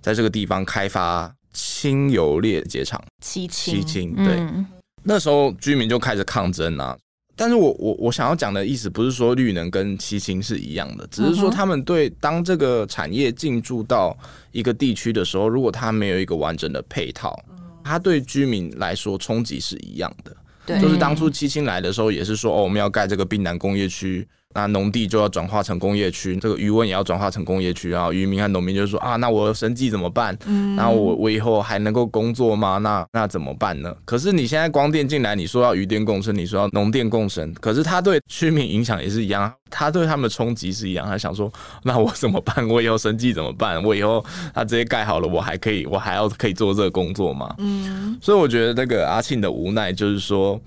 [0.00, 3.02] 在这个地方开发轻油裂解厂。
[3.22, 4.36] 七七轻对。
[4.38, 4.66] 嗯
[5.08, 6.98] 那时候居民就开始抗争啊，
[7.36, 14.16] 但是我我我想要讲的意思不是说绿能跟七星是一样的，只是说他们对当这个产业进驻到
[14.52, 17.38] 一个地区的时候，如果它没有一个完整的配套，
[17.84, 20.34] 它对居民来说冲击是一样的。
[20.64, 24.26] 对，就是当初七星来的时候，也是说哦，我们要盖这个滨南工业区。
[24.56, 30.34] 那农地就要转化成工业区，这个渔温也要转化成工业区，然后渔民和农民就说啊，那我的生计怎么办？
[30.46, 32.78] 嗯，然后我我以后还能够工作吗？
[32.78, 33.94] 那那怎么办呢？
[34.06, 41.06] 可是你现在光电进来，你说要渔电共生，你说要农电共生，可是他对居民影响也是一样，他对他们的冲击是一样。
[41.06, 42.66] 他想说，那我怎么办？
[42.66, 43.82] 我以后生计怎么办？
[43.84, 47.54] 我以后他直接盖好了，我还可以，我还要可以做这个工作吗？
[47.58, 50.58] 嗯，所以我觉得那个阿庆的无奈就是说。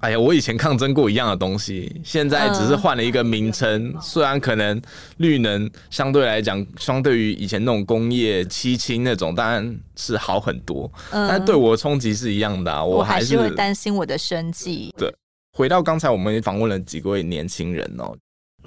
[0.00, 3.88] 哎呀，我以前抗争过一样的东西，现在只是换了一个名称。
[3.88, 4.80] 嗯、虽然可能
[5.16, 10.88] 绿能相对来讲，相对于以前那种工业七轻那种，当然是好很多。
[11.10, 14.94] 嗯、但对我的冲击是一样的、啊，我还是，我还是会担心我的生计。
[14.96, 15.12] 对，
[15.56, 18.16] 回到刚才我们访问了几位年轻人哦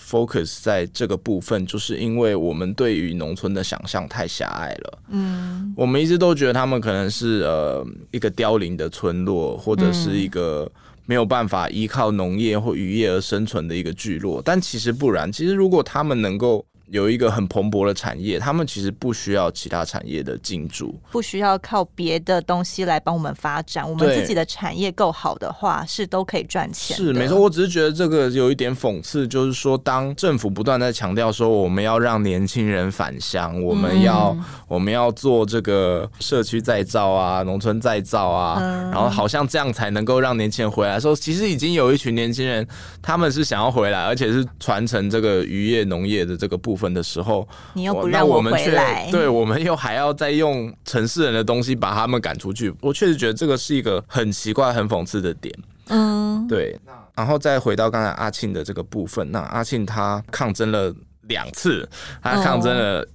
[0.02, 5.00] ，focus 在这个部分，就是因为我们对于农村的想象太狭隘了。
[5.08, 10.70] 嗯，我们一直都觉得他们可能是呃一个凋零的村落，或者是一个。
[11.06, 15.32] 没有办法依靠农业或渔业而生存的一个聚落，但其实不然。
[15.32, 16.66] 其实如果他们能够。
[16.92, 23.90] 有一个很蓬勃的产业，他们其实不需要其他产业的进驻，不需要靠别的东西来帮我们发展。
[23.90, 26.98] 我们自己的产业够好的话，是都可以赚钱。
[26.98, 41.00] 是没错，我只是觉得这个有一点讽刺，就是说，当政府不断在强调说我们要让年轻人返乡，我们要、嗯、我们要做这个社区再造啊、农村再造啊，嗯、然后好像这样才能够让年轻人回来。
[41.00, 42.68] 说其实已经有一群年轻人，
[43.02, 46.81] 他们是想要回来，而且是传承这个渔业、农业的这个部分。
[46.82, 52.74] 分的时候，你又不让我回来，对，我们又还要再用城市人的东西把他们赶出去。
[52.82, 55.54] 我确实觉得这个是一个很奇怪、很讽刺的点。
[55.88, 56.78] 嗯，对。
[57.15, 61.88] 然后再回到刚才阿庆的这个部分，那阿庆他抗争了两次，
[62.24, 63.06] 他抗争了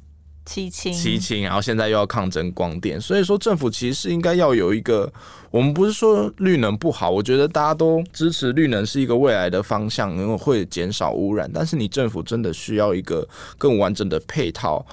[0.47, 5.13] 七轻七，然后现在又要抗争光电，所以说政府其实应该要有一个。
[5.51, 11.51] 我们不是说绿能不好，我觉得大家都支持绿能是一个未来的方向，因为会减少污染。
[11.53, 13.27] 但是你政府真的需要一个
[13.59, 14.85] 更完整的配套，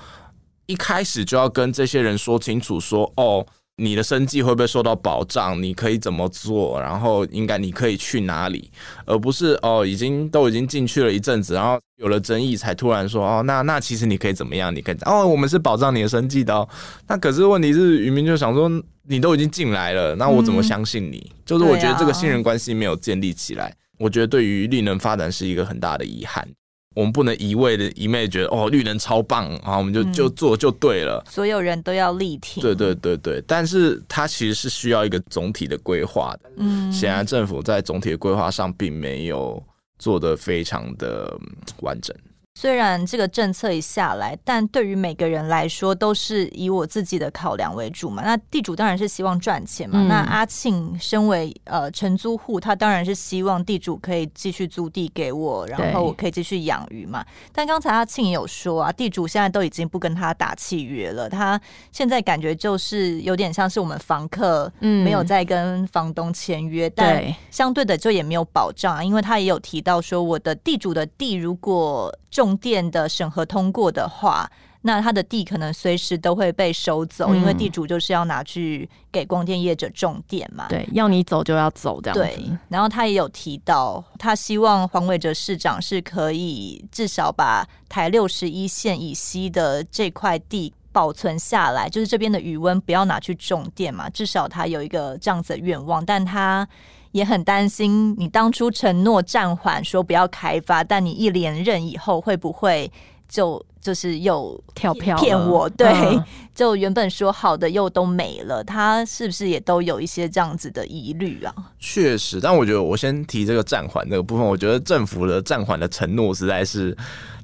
[0.66, 3.46] 一开始就要跟这些人说清楚，说哦。
[3.78, 5.62] 你的生计会不会受到保障？
[5.62, 6.80] 你可以怎么做？
[6.80, 8.70] 然后应该你可以去哪里？
[9.06, 14.74] 而不是哦，已经都已经进去了一阵子，然后有了争议才突然说哦，那那其实你可以怎么样？
[14.74, 16.68] 你可以哦，我们是保障你的生计的哦。
[17.08, 18.70] 那可是问题是，渔民就想说，
[19.08, 21.18] 你都已经进来了，那我怎么相信你？
[21.32, 26.48] 嗯，就是我觉得这个信任关系没有建立起来，我觉得对于绿能发展是一个很大的遗憾。
[26.94, 31.24] 我们不能一味的一昧觉得哦，绿能超棒，啊我们就就做就对了。
[31.30, 32.62] 所有人都要力挺。
[32.62, 36.52] 对对对对，但是它其实是需要一个总体的规划的。
[36.58, 39.62] 嗯，显然政府在总体的规划上并没有
[39.98, 41.36] 做得非常的
[41.82, 42.16] 完整。
[42.56, 48.22] 虽然这个政策一下来，但对于每个人来说，都是以我自己的考量为主嘛。
[48.24, 50.00] 那地主当然是希望赚钱嘛。
[50.00, 57.26] 嗯、那阿庆身为呃承租户，他当然是希望地主可以继续租地给我，然后我可以继续养鱼嘛。
[57.52, 61.60] 但刚才阿庆也有说啊，地主现在都已经不跟他打契约了，他
[61.92, 74.50] 现在感觉就是有点像是我们房客，没有在跟房东签约，嗯、但相对的就也没有保障啊，因为他也有提到说，我的地主的地如果种电的审核通过的话，
[74.82, 80.66] 那他的地可能随时都会被收走，嗯、因为地主就是要拿去给光电业者种电嘛。
[80.68, 82.36] 对，要你走就要走这样子。
[82.36, 96.68] 对，然后他也有提到，他希望黄伟哲市长是可以至少把台六十一线以西的这块地保存下来，就是这边的余温不要拿去种电嘛，至少他有一个这样子的愿望，但他。
[97.14, 102.92] 也很担心，你当初承诺暂缓说不要开发，但你一连任以后会不会
[103.30, 105.70] 就就是又跳票骗我？
[105.70, 106.24] 对，嗯、
[106.56, 111.54] 就原本说好的又都没了，他是不是也都有一些这样子的疑虑啊？
[111.80, 116.98] 确实，但我觉得我先提这个暂缓这个部分，我觉得政府的暂缓的承诺实在是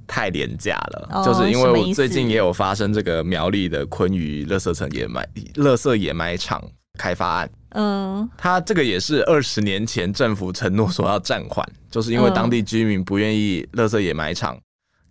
[0.08, 6.64] 太廉价了，哦、就是因为我最近也有发生这个苗栗的昆鱼垃圾城掩埋垃圾掩埋场
[6.98, 7.50] 开发案。
[7.72, 14.58] 嗯，他这个也是二十年前政府承诺说要暂缓，就是因为当地居民不愿意垃圾掩埋场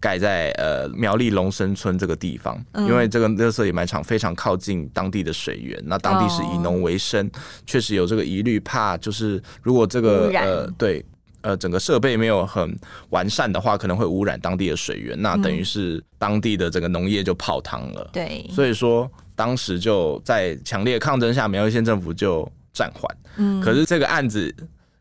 [0.00, 7.30] 盖在呃苗栗龙生村这个地方，因为这个垃圾掩埋场非常靠近当地的水源，那当地是以农为生，
[7.64, 11.04] 确实有这个疑虑，怕就是如果这个呃对
[11.42, 12.76] 呃整个设备没有很
[13.10, 18.10] 完善的话，可能会污染当地的水源，那等于是当地的整个农业就泡汤了。
[18.12, 19.08] 对，所以说。
[19.38, 23.16] 当时就在强烈抗争下，苗栗县政府就暂缓。
[23.36, 24.52] 嗯，可是这个案子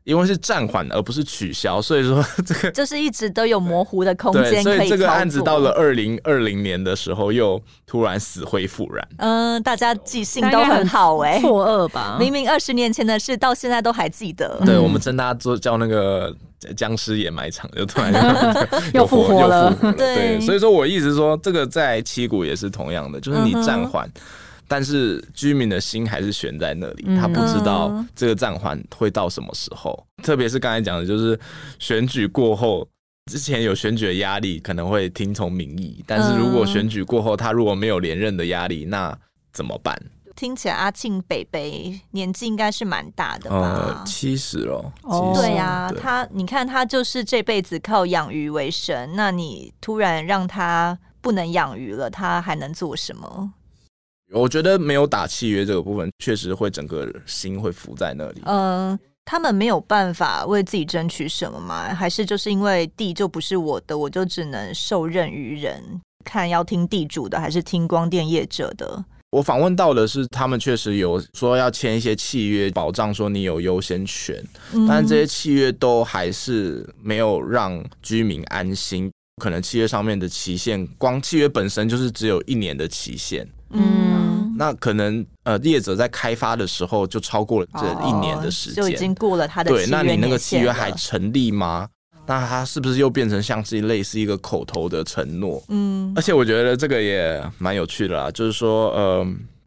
[0.08, 4.64] 因为是暂缓而不是取消，所以说 这个就是一直都有模糊的空间。
[4.64, 9.06] 所以这个案子到了二零二零年的时候，又突然死灰复燃。
[9.18, 12.16] 嗯，大家记性都很好哎、欸，错愕吧？
[12.18, 14.58] 明明二十年前的事，到现在都还记得。
[14.66, 16.34] 对，我们政大做叫那个。
[16.76, 18.12] 僵尸掩埋场就突然
[18.92, 24.10] 又复活了，对，所以说我一直说，这个在七股也是同样的，就是你暂缓，
[24.68, 30.06] 但是居民的心还是悬在那里，他不知道这个暂缓会到什么时候。
[30.22, 31.40] 特别是刚才讲的，就是
[31.80, 32.88] 选举过后，
[33.32, 39.18] 之前有选举的压力，可能会听从民意，但是如果选举过后，他如果没有连任的压力，那
[39.54, 39.98] 怎么办？
[40.36, 44.04] 听起来阿庆北北年纪应该是蛮大的吧？
[44.06, 44.94] 七十了。
[45.02, 53.52] 哦，对呀，他你看他就是这辈子靠养鱼为生，那你突然让他不能养鱼了，他还能做什么？
[54.34, 58.42] 我觉得没有打契约这个部分，确实会整个心会浮在那里。
[58.46, 61.94] 嗯，他们没有办法为自己争取什么吗？
[61.94, 65.82] 还是就是因为地就不是我的，我就只能受任于人？
[66.26, 69.06] 看要听地主的，还是听光电业者的？
[69.32, 74.44] 我访问到的是，他们确实有说要签一些契约，保障说你有优先权，
[74.88, 79.10] 但这些契约都还是没有让居民安心。
[79.42, 83.48] 可能契约上面的期限，光契约本身就是只有一年的期限。
[83.70, 89.72] 嗯，那可能呃，业者在开发的时候就超过了这一年的时间，就已经过了他的。
[89.72, 91.88] 对，那你那个契约还成立吗？
[92.26, 95.64] 那他是不是又变成像是类似一个口头的承诺？
[95.70, 99.26] 嗯，而且我觉得这个也蛮有趣的啦，就是说，呃，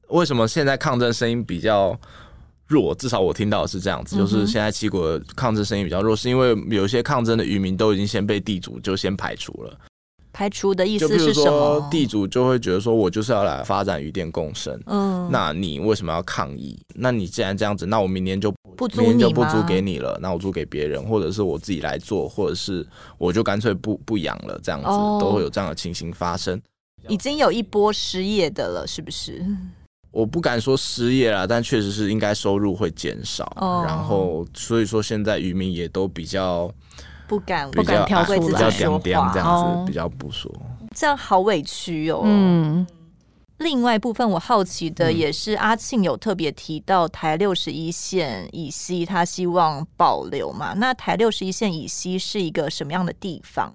[0.08, 1.98] 为什么现在抗争声音比较
[2.66, 2.94] 弱？
[2.94, 9.74] 至少我听到的是这样子，就是现在七国抗争声音比较弱，是因为有些抗争的渔民都已经先被地主就先排除了。
[10.32, 11.88] 排除的意思是什么？
[11.90, 14.80] 地主就会觉得说，我就是要来发展渔电共生。
[14.86, 16.78] 嗯，那你为什么要抗议？
[16.94, 20.18] 那你既然这样子，那我明年就不租，明年就不租给你了。
[20.22, 22.86] 那我租给别人，或者是我自己来做，或者是
[23.18, 24.58] 我就干脆不不养了。
[24.62, 26.60] 这样子、哦、都会有这样的情形发生。
[27.08, 29.44] 已经有一波失业的了，是不是？
[30.12, 33.44] 我不敢说失业了，但确实是应该收入会减少。
[33.60, 36.72] 哦、然后所以说现在渔民也都比较。
[37.30, 40.52] 不敢不敢跳出来说话，这样子比较不说，
[40.96, 42.22] 这样好委屈哦。
[42.24, 42.84] 嗯，
[43.58, 50.74] 另外部分我好奇的也是，阿庆有特别提到台六十一线以西，他希望保留嘛？
[50.74, 53.72] 那台六十一线以西是一个什么样的地方？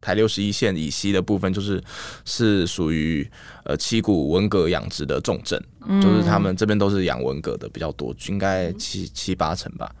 [0.00, 1.84] 台六十一线以西的部分就是
[2.24, 3.30] 是属于
[3.64, 9.94] 呃七股文革养殖的重镇，嗯、就是他们这边都是养文革的比较多，应该七七八成吧。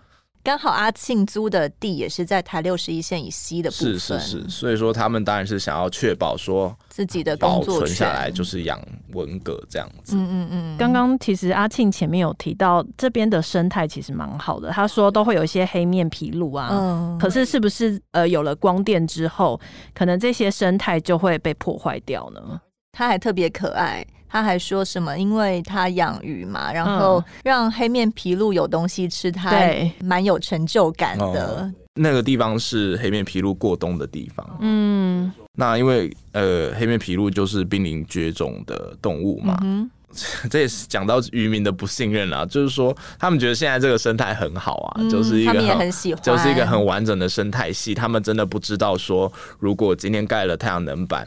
[0.48, 8.80] 刚好阿庆租的地也是在台六十一线以西的部分，是是是，所以说他们当然是想要确保说自己的工作存下来，就是养
[9.12, 10.16] 文革这样子。
[10.16, 10.76] 嗯嗯嗯。
[10.78, 19.60] 刚刚其实阿庆前面有提到这边的生态其实蛮好的，他说都会有一些黑面琵鹭啊，嗯，可是是不是呃有了光电之后，
[19.94, 22.58] 可能这些生态就会被破坏掉呢？
[22.92, 24.02] 他还特别可爱。
[24.28, 25.18] 他还说什么？
[25.18, 29.50] 因为他养鱼嘛，然后让黑面琵鹭有东西吃，他
[30.02, 31.24] 蛮有成就感的。
[31.24, 34.46] 哦，那个地方是黑面琵鹭过冬的地方。
[34.60, 39.58] 嗯，那因为呃，黑面琵鹭就是濒临绝种的动物嘛。
[39.62, 39.90] 嗯，
[40.50, 47.94] 这也是讲到渔民的不信任啊，就是说他们觉得现在这个生态很好啊，嗯，就是一个很喜欢，就是一个很完整的生态系。
[47.94, 51.26] 他们真的不知道说，如果今天盖了太阳能板。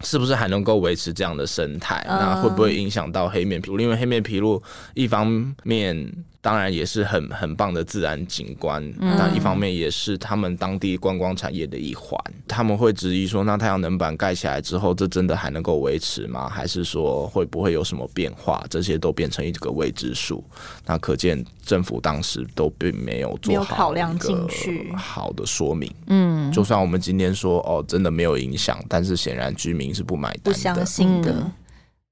[0.00, 2.04] 是不是还能够维持这样的生态？
[2.08, 3.80] 那会不会影响到黑面琵鹭？
[3.80, 4.62] 因为黑面琵鹭
[4.94, 6.12] 一方面。
[6.46, 12.16] 当然也是很很棒的自然景观，那、嗯、一方面也是他们当地观光产业的一环。
[12.46, 16.48] 他们会质疑说，那太阳能板盖起来之后，这真的还能够维持吗？
[16.48, 18.64] 还是说会不会有什么变化？
[18.70, 20.44] 这些都变成一个未知数。
[20.84, 25.92] 那可见政府当时都并没有做好考量进去好的说明。
[26.06, 31.32] 嗯，就算我们今天说哦，真的没有影响，但是显然居民是不买单的，不相信的。
[31.32, 31.52] 嗯、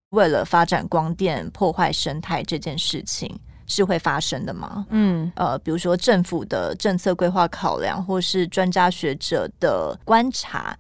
[0.09, 3.33] 为了发展光电破坏生态这件事情。
[3.67, 4.87] 是会发生的吗？
[4.91, 10.77] 嗯，呃，比如说政府的政策规划考量，或是专家学者的观察。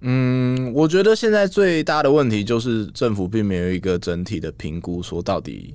[0.00, 5.74] 嗯，我觉得现在最大的问题就是政府并没有一个整体的评估，说到底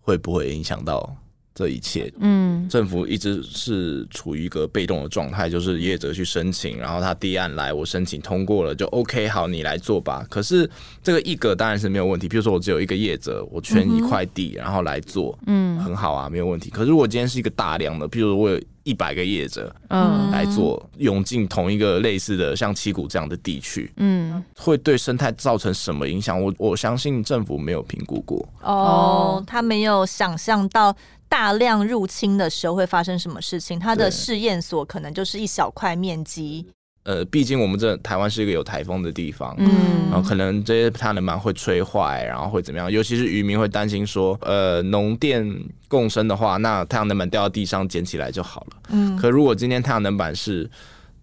[0.00, 1.16] 会不会影响到。
[1.60, 10.24] 这一切，嗯，政府一直是处于一个被动的状态，就是业者去申请，然后他递案来，我申请通过了就 OK，好，你来做吧。
[10.30, 10.68] 可是
[11.02, 16.70] 这个一个当然是没有问题，比如说我只有一个业者，我圈一块地，然后来做，嗯，很好啊，没有问题。
[16.70, 26.40] 可是如果今天是一个大量的，比如说我有一百个业者，嗯，来做，涌进同一个类似的像七股这样的地区，嗯，会对生态造成什么影响？
[26.42, 30.96] 我我相信政府没有评估过，哦，他没有想象到。
[31.30, 33.78] 大量入侵的时候会发生什么事情？
[33.78, 36.66] 它的试验所可能就是一小块面积。
[37.04, 39.70] 呃，毕竟我们这台湾是一个有台风的地方，嗯，
[40.10, 42.92] 然后可能这些太阳能板会吹坏，然后会怎么样？
[42.92, 45.50] 尤其是渔民会担心说，呃，农电
[45.88, 48.76] 共生的话，那太阳能板掉到地上捡起来就好了。
[48.90, 50.68] 嗯，可如果今天太阳能板是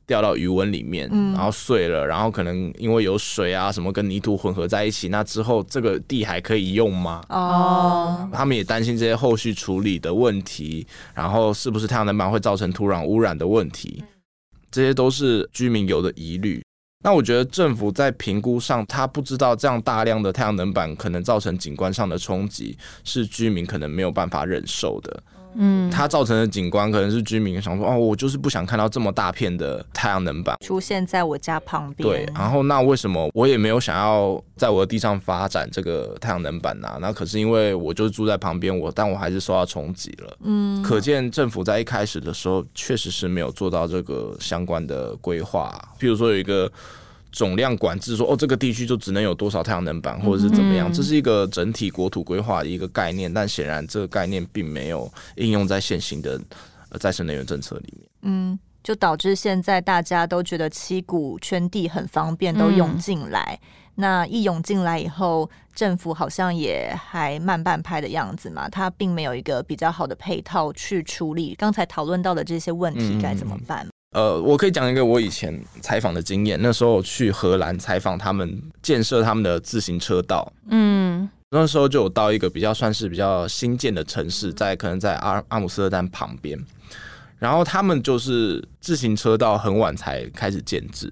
[0.07, 7.21] 掉到余温里面，然后碎了，然后可能因为有水啊什么跟泥土混合在一起，那之后这个地还可以用吗？
[7.27, 14.01] 哦，他们也担心这些后续处理的问题，然后是不是太阳能板会造成土壤污染的问题，
[14.71, 16.63] 这些都是居民有的疑虑。
[17.03, 25.21] 那我觉得政府在评估上，他不知道这样大量的太阳能板可能造成景观上的冲击，是居民可能没有办法忍受的。
[25.55, 32.07] 嗯，它造成的景观可能是居民想说，哦，我就是不想看到这么大片的太阳能板出现在我家旁边。
[32.07, 36.97] 对，然后那为什么我也没有想要在我的地上发展这个太阳能板呢？
[37.01, 40.37] 那可是因为我就是住在旁边，我但我还是受到冲击了。
[40.43, 46.71] 嗯，可见政府在一开始的时候确实是没有做到这个相关的规划，譬如说有一个。
[47.37, 50.91] 总量管制说哦，这个地区就只能有多少太阳能板，或者是怎么样？
[50.91, 56.41] 这是一个整体国土规划的一个概念，但显然这个概念并没有应用在现行的
[56.99, 58.09] 再生能源政策里面。
[58.23, 63.59] 嗯，就导致现在大家都觉得七股圈地很方便，都涌进来。
[63.61, 73.85] 嗯、那一涌进来以后，政府好像也还慢半拍的样子嘛，它并没有一个比较好的配套去处理刚才讨论到的这些问题，该怎么办？
[73.85, 76.57] 嗯呃，我可以讲一个我以前采访的经验。
[76.61, 86.57] 那时候我去荷兰采访他们建设他们的自行车道，嗯，那时候就有到一个比较算是比较新建的城市，在可能在阿阿姆斯特丹旁边，
[87.37, 91.11] 然后他们就是自行车道很晚才开始建制。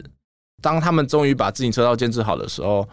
[0.61, 2.87] 当他们终于把自行车道建制好的时候，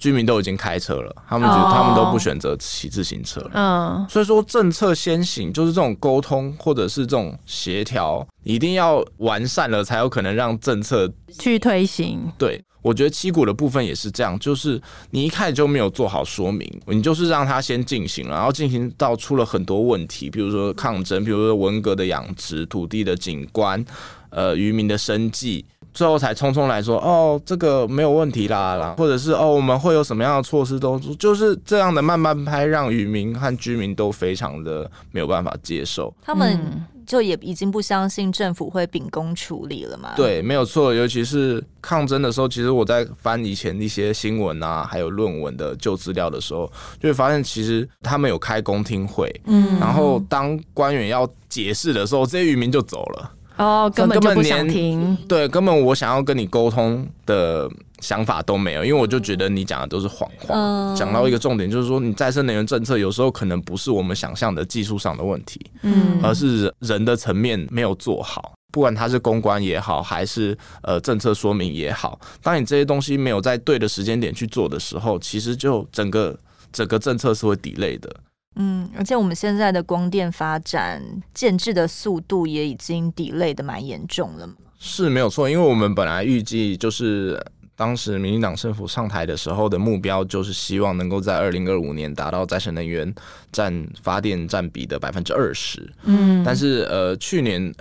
[0.00, 3.50] 居民都已经开车了，他们觉得他们都不选择骑自行车了。
[3.52, 12.32] 嗯，所以说政策先行，就是这种沟通或者是这种协调，一定要完善了，才有可能让政策去推行。
[12.38, 14.80] 对，我觉得七股的部分也是这样，就是
[15.10, 23.84] 你一开始就没有做好说明，你就是让它先进行了，然后进行到出了很多问题，比如说抗争，比如说文革的养殖、土地的景观、
[24.30, 25.66] 呃渔民的生计。
[25.92, 36.14] 最后才匆匆来说，哦，这个没有问题啦啦，或者是哦，我们会有什么样的措施都就是这样的慢慢拍，让渔民和居民都非常的没有办法接受。
[36.22, 36.58] 他们
[37.06, 40.12] 就也已经不相信政府会秉公处理了嘛？
[40.14, 40.94] 对，没有错。
[40.94, 46.70] 尤其是抗争的时候，其实我在翻以前一些新闻啊，还有论文的旧资料的时候，
[47.00, 53.32] 就会发现其实他们有开公听会，嗯，然后当官员要解释的时候，这些渔民就走了。
[53.60, 55.16] 哦，根本就不想听。
[55.28, 60.94] 对，根本我想要跟你沟通的想法都没有，因为我就觉得你讲的都是谎话。
[60.96, 68.52] 讲、嗯、到一个重点，就是说你再生能源政策有时候可能不是我们想象的技术上的问题，嗯，而是人的层面没有做好。
[68.72, 76.38] 不管它是公关也好，还是呃政策说明也好，当你这些东西没有在对的时间点去做的时候，其实就整个
[76.72, 78.08] 整个政策是会 delay 的。
[78.56, 84.48] 嗯，而且我们现在的光电发展建制的速度也已经 delay 的蛮严重了。
[84.78, 87.40] 是没有错，因为我们本来预计就是
[87.76, 93.14] 当时民进党政府上台的时候的目标，就是希望能够在二零二五年达到再生能源
[93.52, 95.88] 占发电占比的百分之二十。
[96.04, 97.72] 嗯，但是呃，去年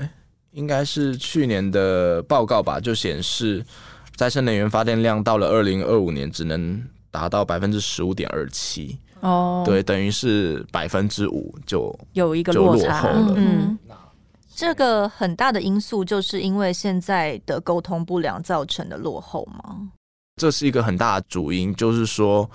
[0.51, 3.65] 应该是去年的报告吧，就显示
[4.15, 8.97] 再生能源发电量到了二零二五年只能达到百分之十五点二七。
[9.21, 13.07] 哦，对，等于是百分之五就有一个落差。
[13.09, 13.33] 了。
[13.35, 13.77] 嗯，
[14.55, 19.89] 这个很大的因素就是因为现在的沟通不良造成的落后吗？
[20.37, 22.49] 这是一个很大的主因，就是说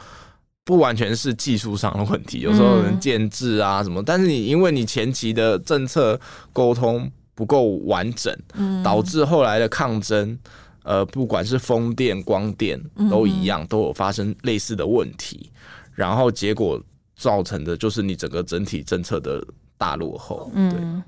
[0.65, 6.19] 不完全是技术上的问题，有时候人建制啊什么，但是你因为你前期的政策
[6.53, 8.35] 沟通不够完整，
[8.83, 10.39] 导致后来的抗争，
[10.83, 15.51] 呃，不管是风电、光电都一样，都有发生类似的问题。
[15.95, 16.81] 然后结果
[17.17, 19.45] 造成的就是你整个整体政策的
[19.79, 20.51] 大落后。
[20.53, 21.03] 对，嗯、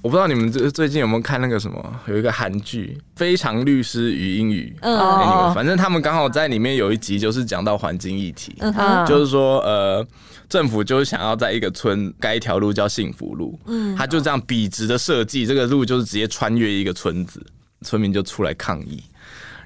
[0.00, 4.74] 我不知道你们最最近有没有看那个什么，有一个韩剧《非常律师与英语》。
[4.80, 10.06] 嗯，欸、反正他们刚好在里面有一集就是讲到环境议题，嗯、就是说呃，
[10.48, 17.44] 政府就是想要在一个村盖一条路叫幸福路，嗯，他就这样笔直的设计，这个路就是直接穿越一个村子，
[17.82, 19.02] 村民就出来抗议，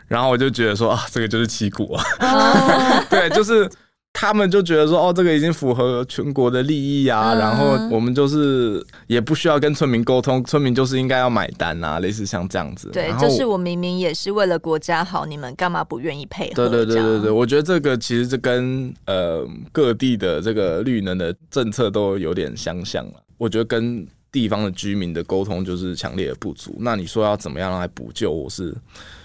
[0.08, 3.70] 然后我就觉得说啊，这个就是七股啊，哦、 对，就是。
[4.18, 12.88] 他们就觉得说，哦，这个已经符合全国的利益啊，嗯、然后我们就是也不需要跟村民沟通，村民就是应该要买单啊，类似像这样子。
[12.94, 16.54] 对，就是我明明也是为了国家好，你们干嘛不愿意配合？
[16.54, 23.22] 对对对对对，我觉得这个其实这跟呃各地的这个绿能的政策都有点相像了。
[23.36, 26.74] 我觉得跟地方的居民的沟通就是强烈的不足。
[26.80, 28.32] 那你说要怎么样来补救？
[28.32, 28.74] 我是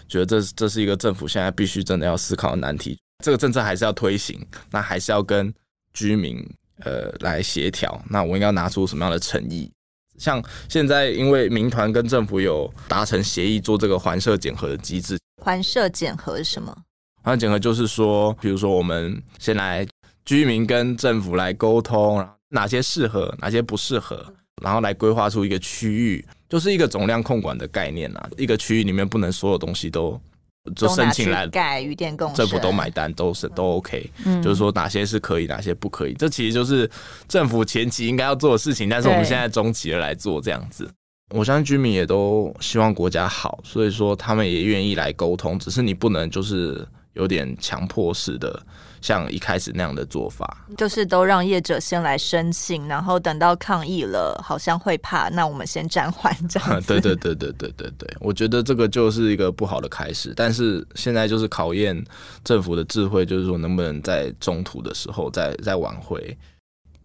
[0.09, 2.97] 觉得这这是一个政府现在必须真的要思考的难题。
[3.21, 5.53] 这个政策还是要推行，那还是要跟
[5.93, 6.43] 居民
[6.79, 8.01] 呃来协调。
[8.09, 9.71] 那我应该拿出什么样的诚意？
[10.17, 15.17] 像现在，因为民团跟政府有达成协议，做这个环社检核的机制。
[15.41, 16.75] 环社检核是什么？
[17.23, 19.87] 环社检核就是说，比如说我们先来
[20.25, 24.23] 居民跟政府来沟通，哪些适合，哪些不适合，
[24.61, 28.29] 然后来规划出一个区域，就是一个总量控管的概念啊。
[28.37, 30.19] 一个区域里面不能所有东西都。
[30.75, 36.89] 就申请来盖渔电共，政府都买单，都是都 OK，嗯，就是说哪些是可以，哪些不可以，这其实就是
[37.27, 40.87] 政府前期应该要做的事情，但是我们现在中期的来做这样子。
[41.29, 48.61] 我相信居民也都希望国家好，所以说他们也愿意来沟通，只是你不能就是有点强迫式的。
[49.01, 56.81] 像一开始那样的做法，就是都让业者先来申请，然后等到抗议了，好像会怕，那我们先暂缓这样。
[56.85, 60.33] 对对对对对对对，我觉得这个就是一个不好的开始。
[60.35, 61.99] 但是现在就是考验
[62.43, 66.37] 政府的智慧，就是说能不能在中途的时候再再挽回。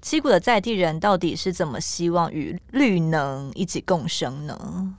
[0.02, 4.94] 七股的在地人到底是怎么希望与绿能一起共生呢？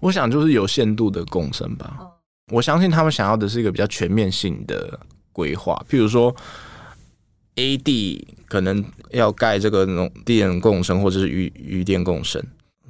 [0.00, 1.96] 我想就是有限度的共生吧。
[2.00, 2.10] 哦、
[2.52, 4.98] 我相信他们想要的是一个比较全面性的。
[5.32, 6.34] 规划，譬如说
[7.56, 12.42] ，A 地可能要盖这个农电共生，或者是渔渔电共生，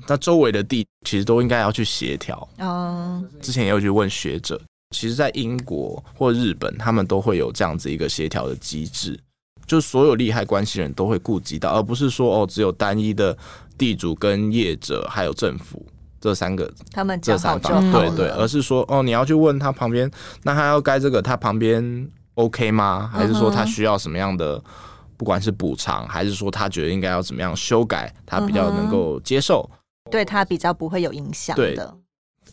[0.07, 2.49] 那周围的地其实都应该要去协调。
[2.59, 4.61] 哦，之前也有去问学者，
[4.97, 9.19] 其实，在英国或日本，他们都会有这样子一个协调的机制，
[9.67, 13.37] 就是所有利害关系人都会顾及到，而不是说哦，只有单一的
[13.77, 15.85] 地主跟业者还有政府
[16.21, 17.93] 这三个，他们这三方。
[17.93, 20.11] 对对，而是说哦，你要去问他旁边，
[20.43, 22.11] 那他要盖这个，他旁边。
[22.41, 23.11] OK 吗？
[23.13, 24.63] 还是说他需要什么样的，
[25.17, 29.69] 不管是补偿，还是说他觉得应该要怎么样修改，他比较能够接受，
[30.11, 31.95] 对他比较不会有影响的。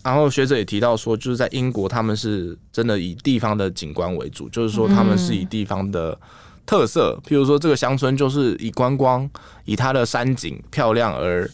[0.04, 6.18] 然后学者也提到说，就是在英国，他们是真的以地方的景观为主，就是说他们是以地方的
[6.66, 9.30] 特色，譬如说这个乡村就是以观光、
[9.66, 11.50] 以它的山景漂亮而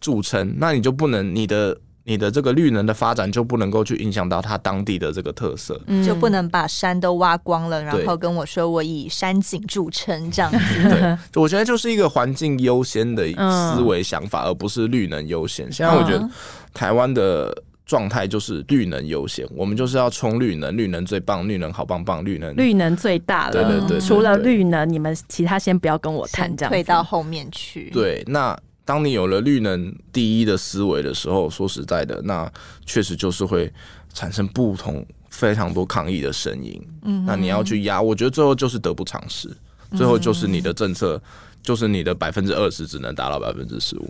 [0.00, 1.76] 著称，那你就不能你的
[2.08, 10.58] 你的这个绿能的发展就不能够去影响到它当地的这个特色，嗯、就不能把山都挖光了，然后跟我说我以山景著称这样子。
[10.88, 15.70] 对，我觉得就是一个环境优先的思维想法，嗯、而不是绿能优先。
[15.72, 16.30] 现在我觉得
[16.72, 17.52] 台湾的
[17.84, 23.52] 状态就是绿能优先，我们就是要冲绿能，绿能最棒，绿能好棒棒，绿能绿能最大了。
[23.52, 27.90] 对对对，对，对对对，除了绿能，你们其他先不要跟我谈，这样退到后面去。
[27.90, 28.56] 对，那。
[28.86, 32.50] 当你有了绿能第一的思维的时候，说实在的，那
[32.86, 33.70] 确实就是会
[34.14, 36.80] 产生不同非常多抗议的声音。
[37.02, 39.50] 嗯，那你要去压，我觉得最后就是得不偿失，
[39.96, 41.20] 最后就是你的政策，
[41.62, 44.08] 就是你的百分之二十只能达到百分之十五。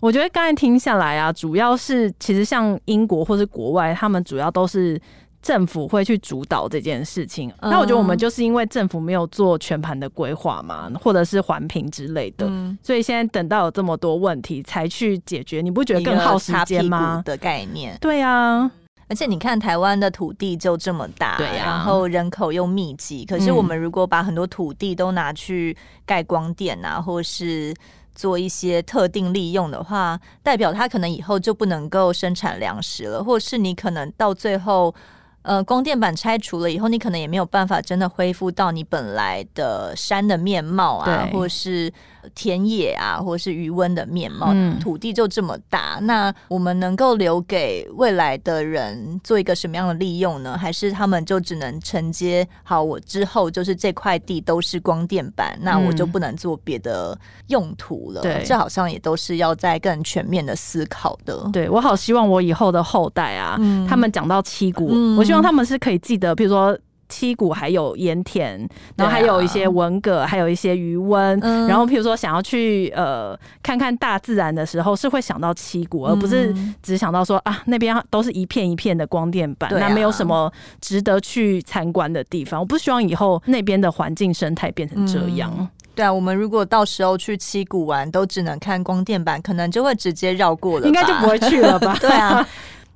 [0.00, 5.00] 我觉得刚才听下来啊，主要是其实像英国或是国外，他们主要都是。
[5.42, 17.20] 政府会去主导这件事情，嗯、那我觉得我们就是因为政府没有做全盘的规划嘛，或者是环评之类的，嗯、所以现在等到有这么多问题才去解决，你不觉得更耗时间吗？
[17.26, 18.70] 的概念，对啊，
[19.08, 25.76] 而且你看台湾的土地就这么大，对啊，然后人口又密集，可是我们如果把很多土地都拿去
[26.06, 27.74] 盖光电啊，或是
[28.14, 34.94] 做一些特定利用的话，代表它可能以后就不能够生产粮食了，或是你可能到最后。
[35.42, 41.92] 呃，光电板拆除了以后，你可能也没有办法真的恢复到你本来的山的面貌啊，或是
[42.34, 44.50] 田野啊，或是余温的面貌。
[44.52, 50.56] 嗯，土地就这么大，那我们能够留给未来的人做一个什么样的利用呢？
[50.56, 52.46] 还是他们就只能承接？
[52.62, 57.18] 好，我之后就是这块地都是光电板，那我就不能做别的
[57.48, 58.20] 用途了。
[58.22, 61.50] 对，嗯，这好像也都是要在更全面的思考的。
[61.52, 65.24] 对，我好希望我以后的后代啊，嗯，他们讲到七股，嗯，我。
[65.32, 66.78] 希望他们是可以记得，比如说
[67.12, 71.38] 七股还有盐田，然后还有一些文蛤，还有一些余温。
[71.42, 80.50] 嗯、然后，譬如说想要去呃看看大自然的时候，是会想到七股，而不是只想到说啊那边都是一片一片的光电板，那没有什么
[80.80, 82.58] 值得去参观的地方。
[82.58, 85.52] 我不希望以后那边的环境生态变成这样。
[85.58, 91.94] 嗯、对啊，我们如果到时候去七谷玩，都只能看光电板，可能就会直接绕过了，应该就不会去了吧？
[92.00, 92.48] 对啊。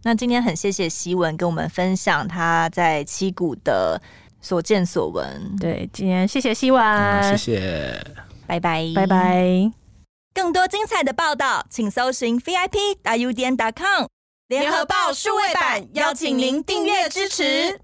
[0.06, 4.00] 那今天很谢谢希文跟我们分享他在七股的
[4.40, 5.56] 所见所闻。
[5.58, 8.06] 对，今天谢谢希文，嗯，谢谢，
[8.46, 9.72] 拜拜，拜拜。
[10.32, 14.06] 更多精彩的报道，请搜寻 VIP 大 U 点 com
[14.46, 17.80] 联合报数位版，邀请您订阅支持。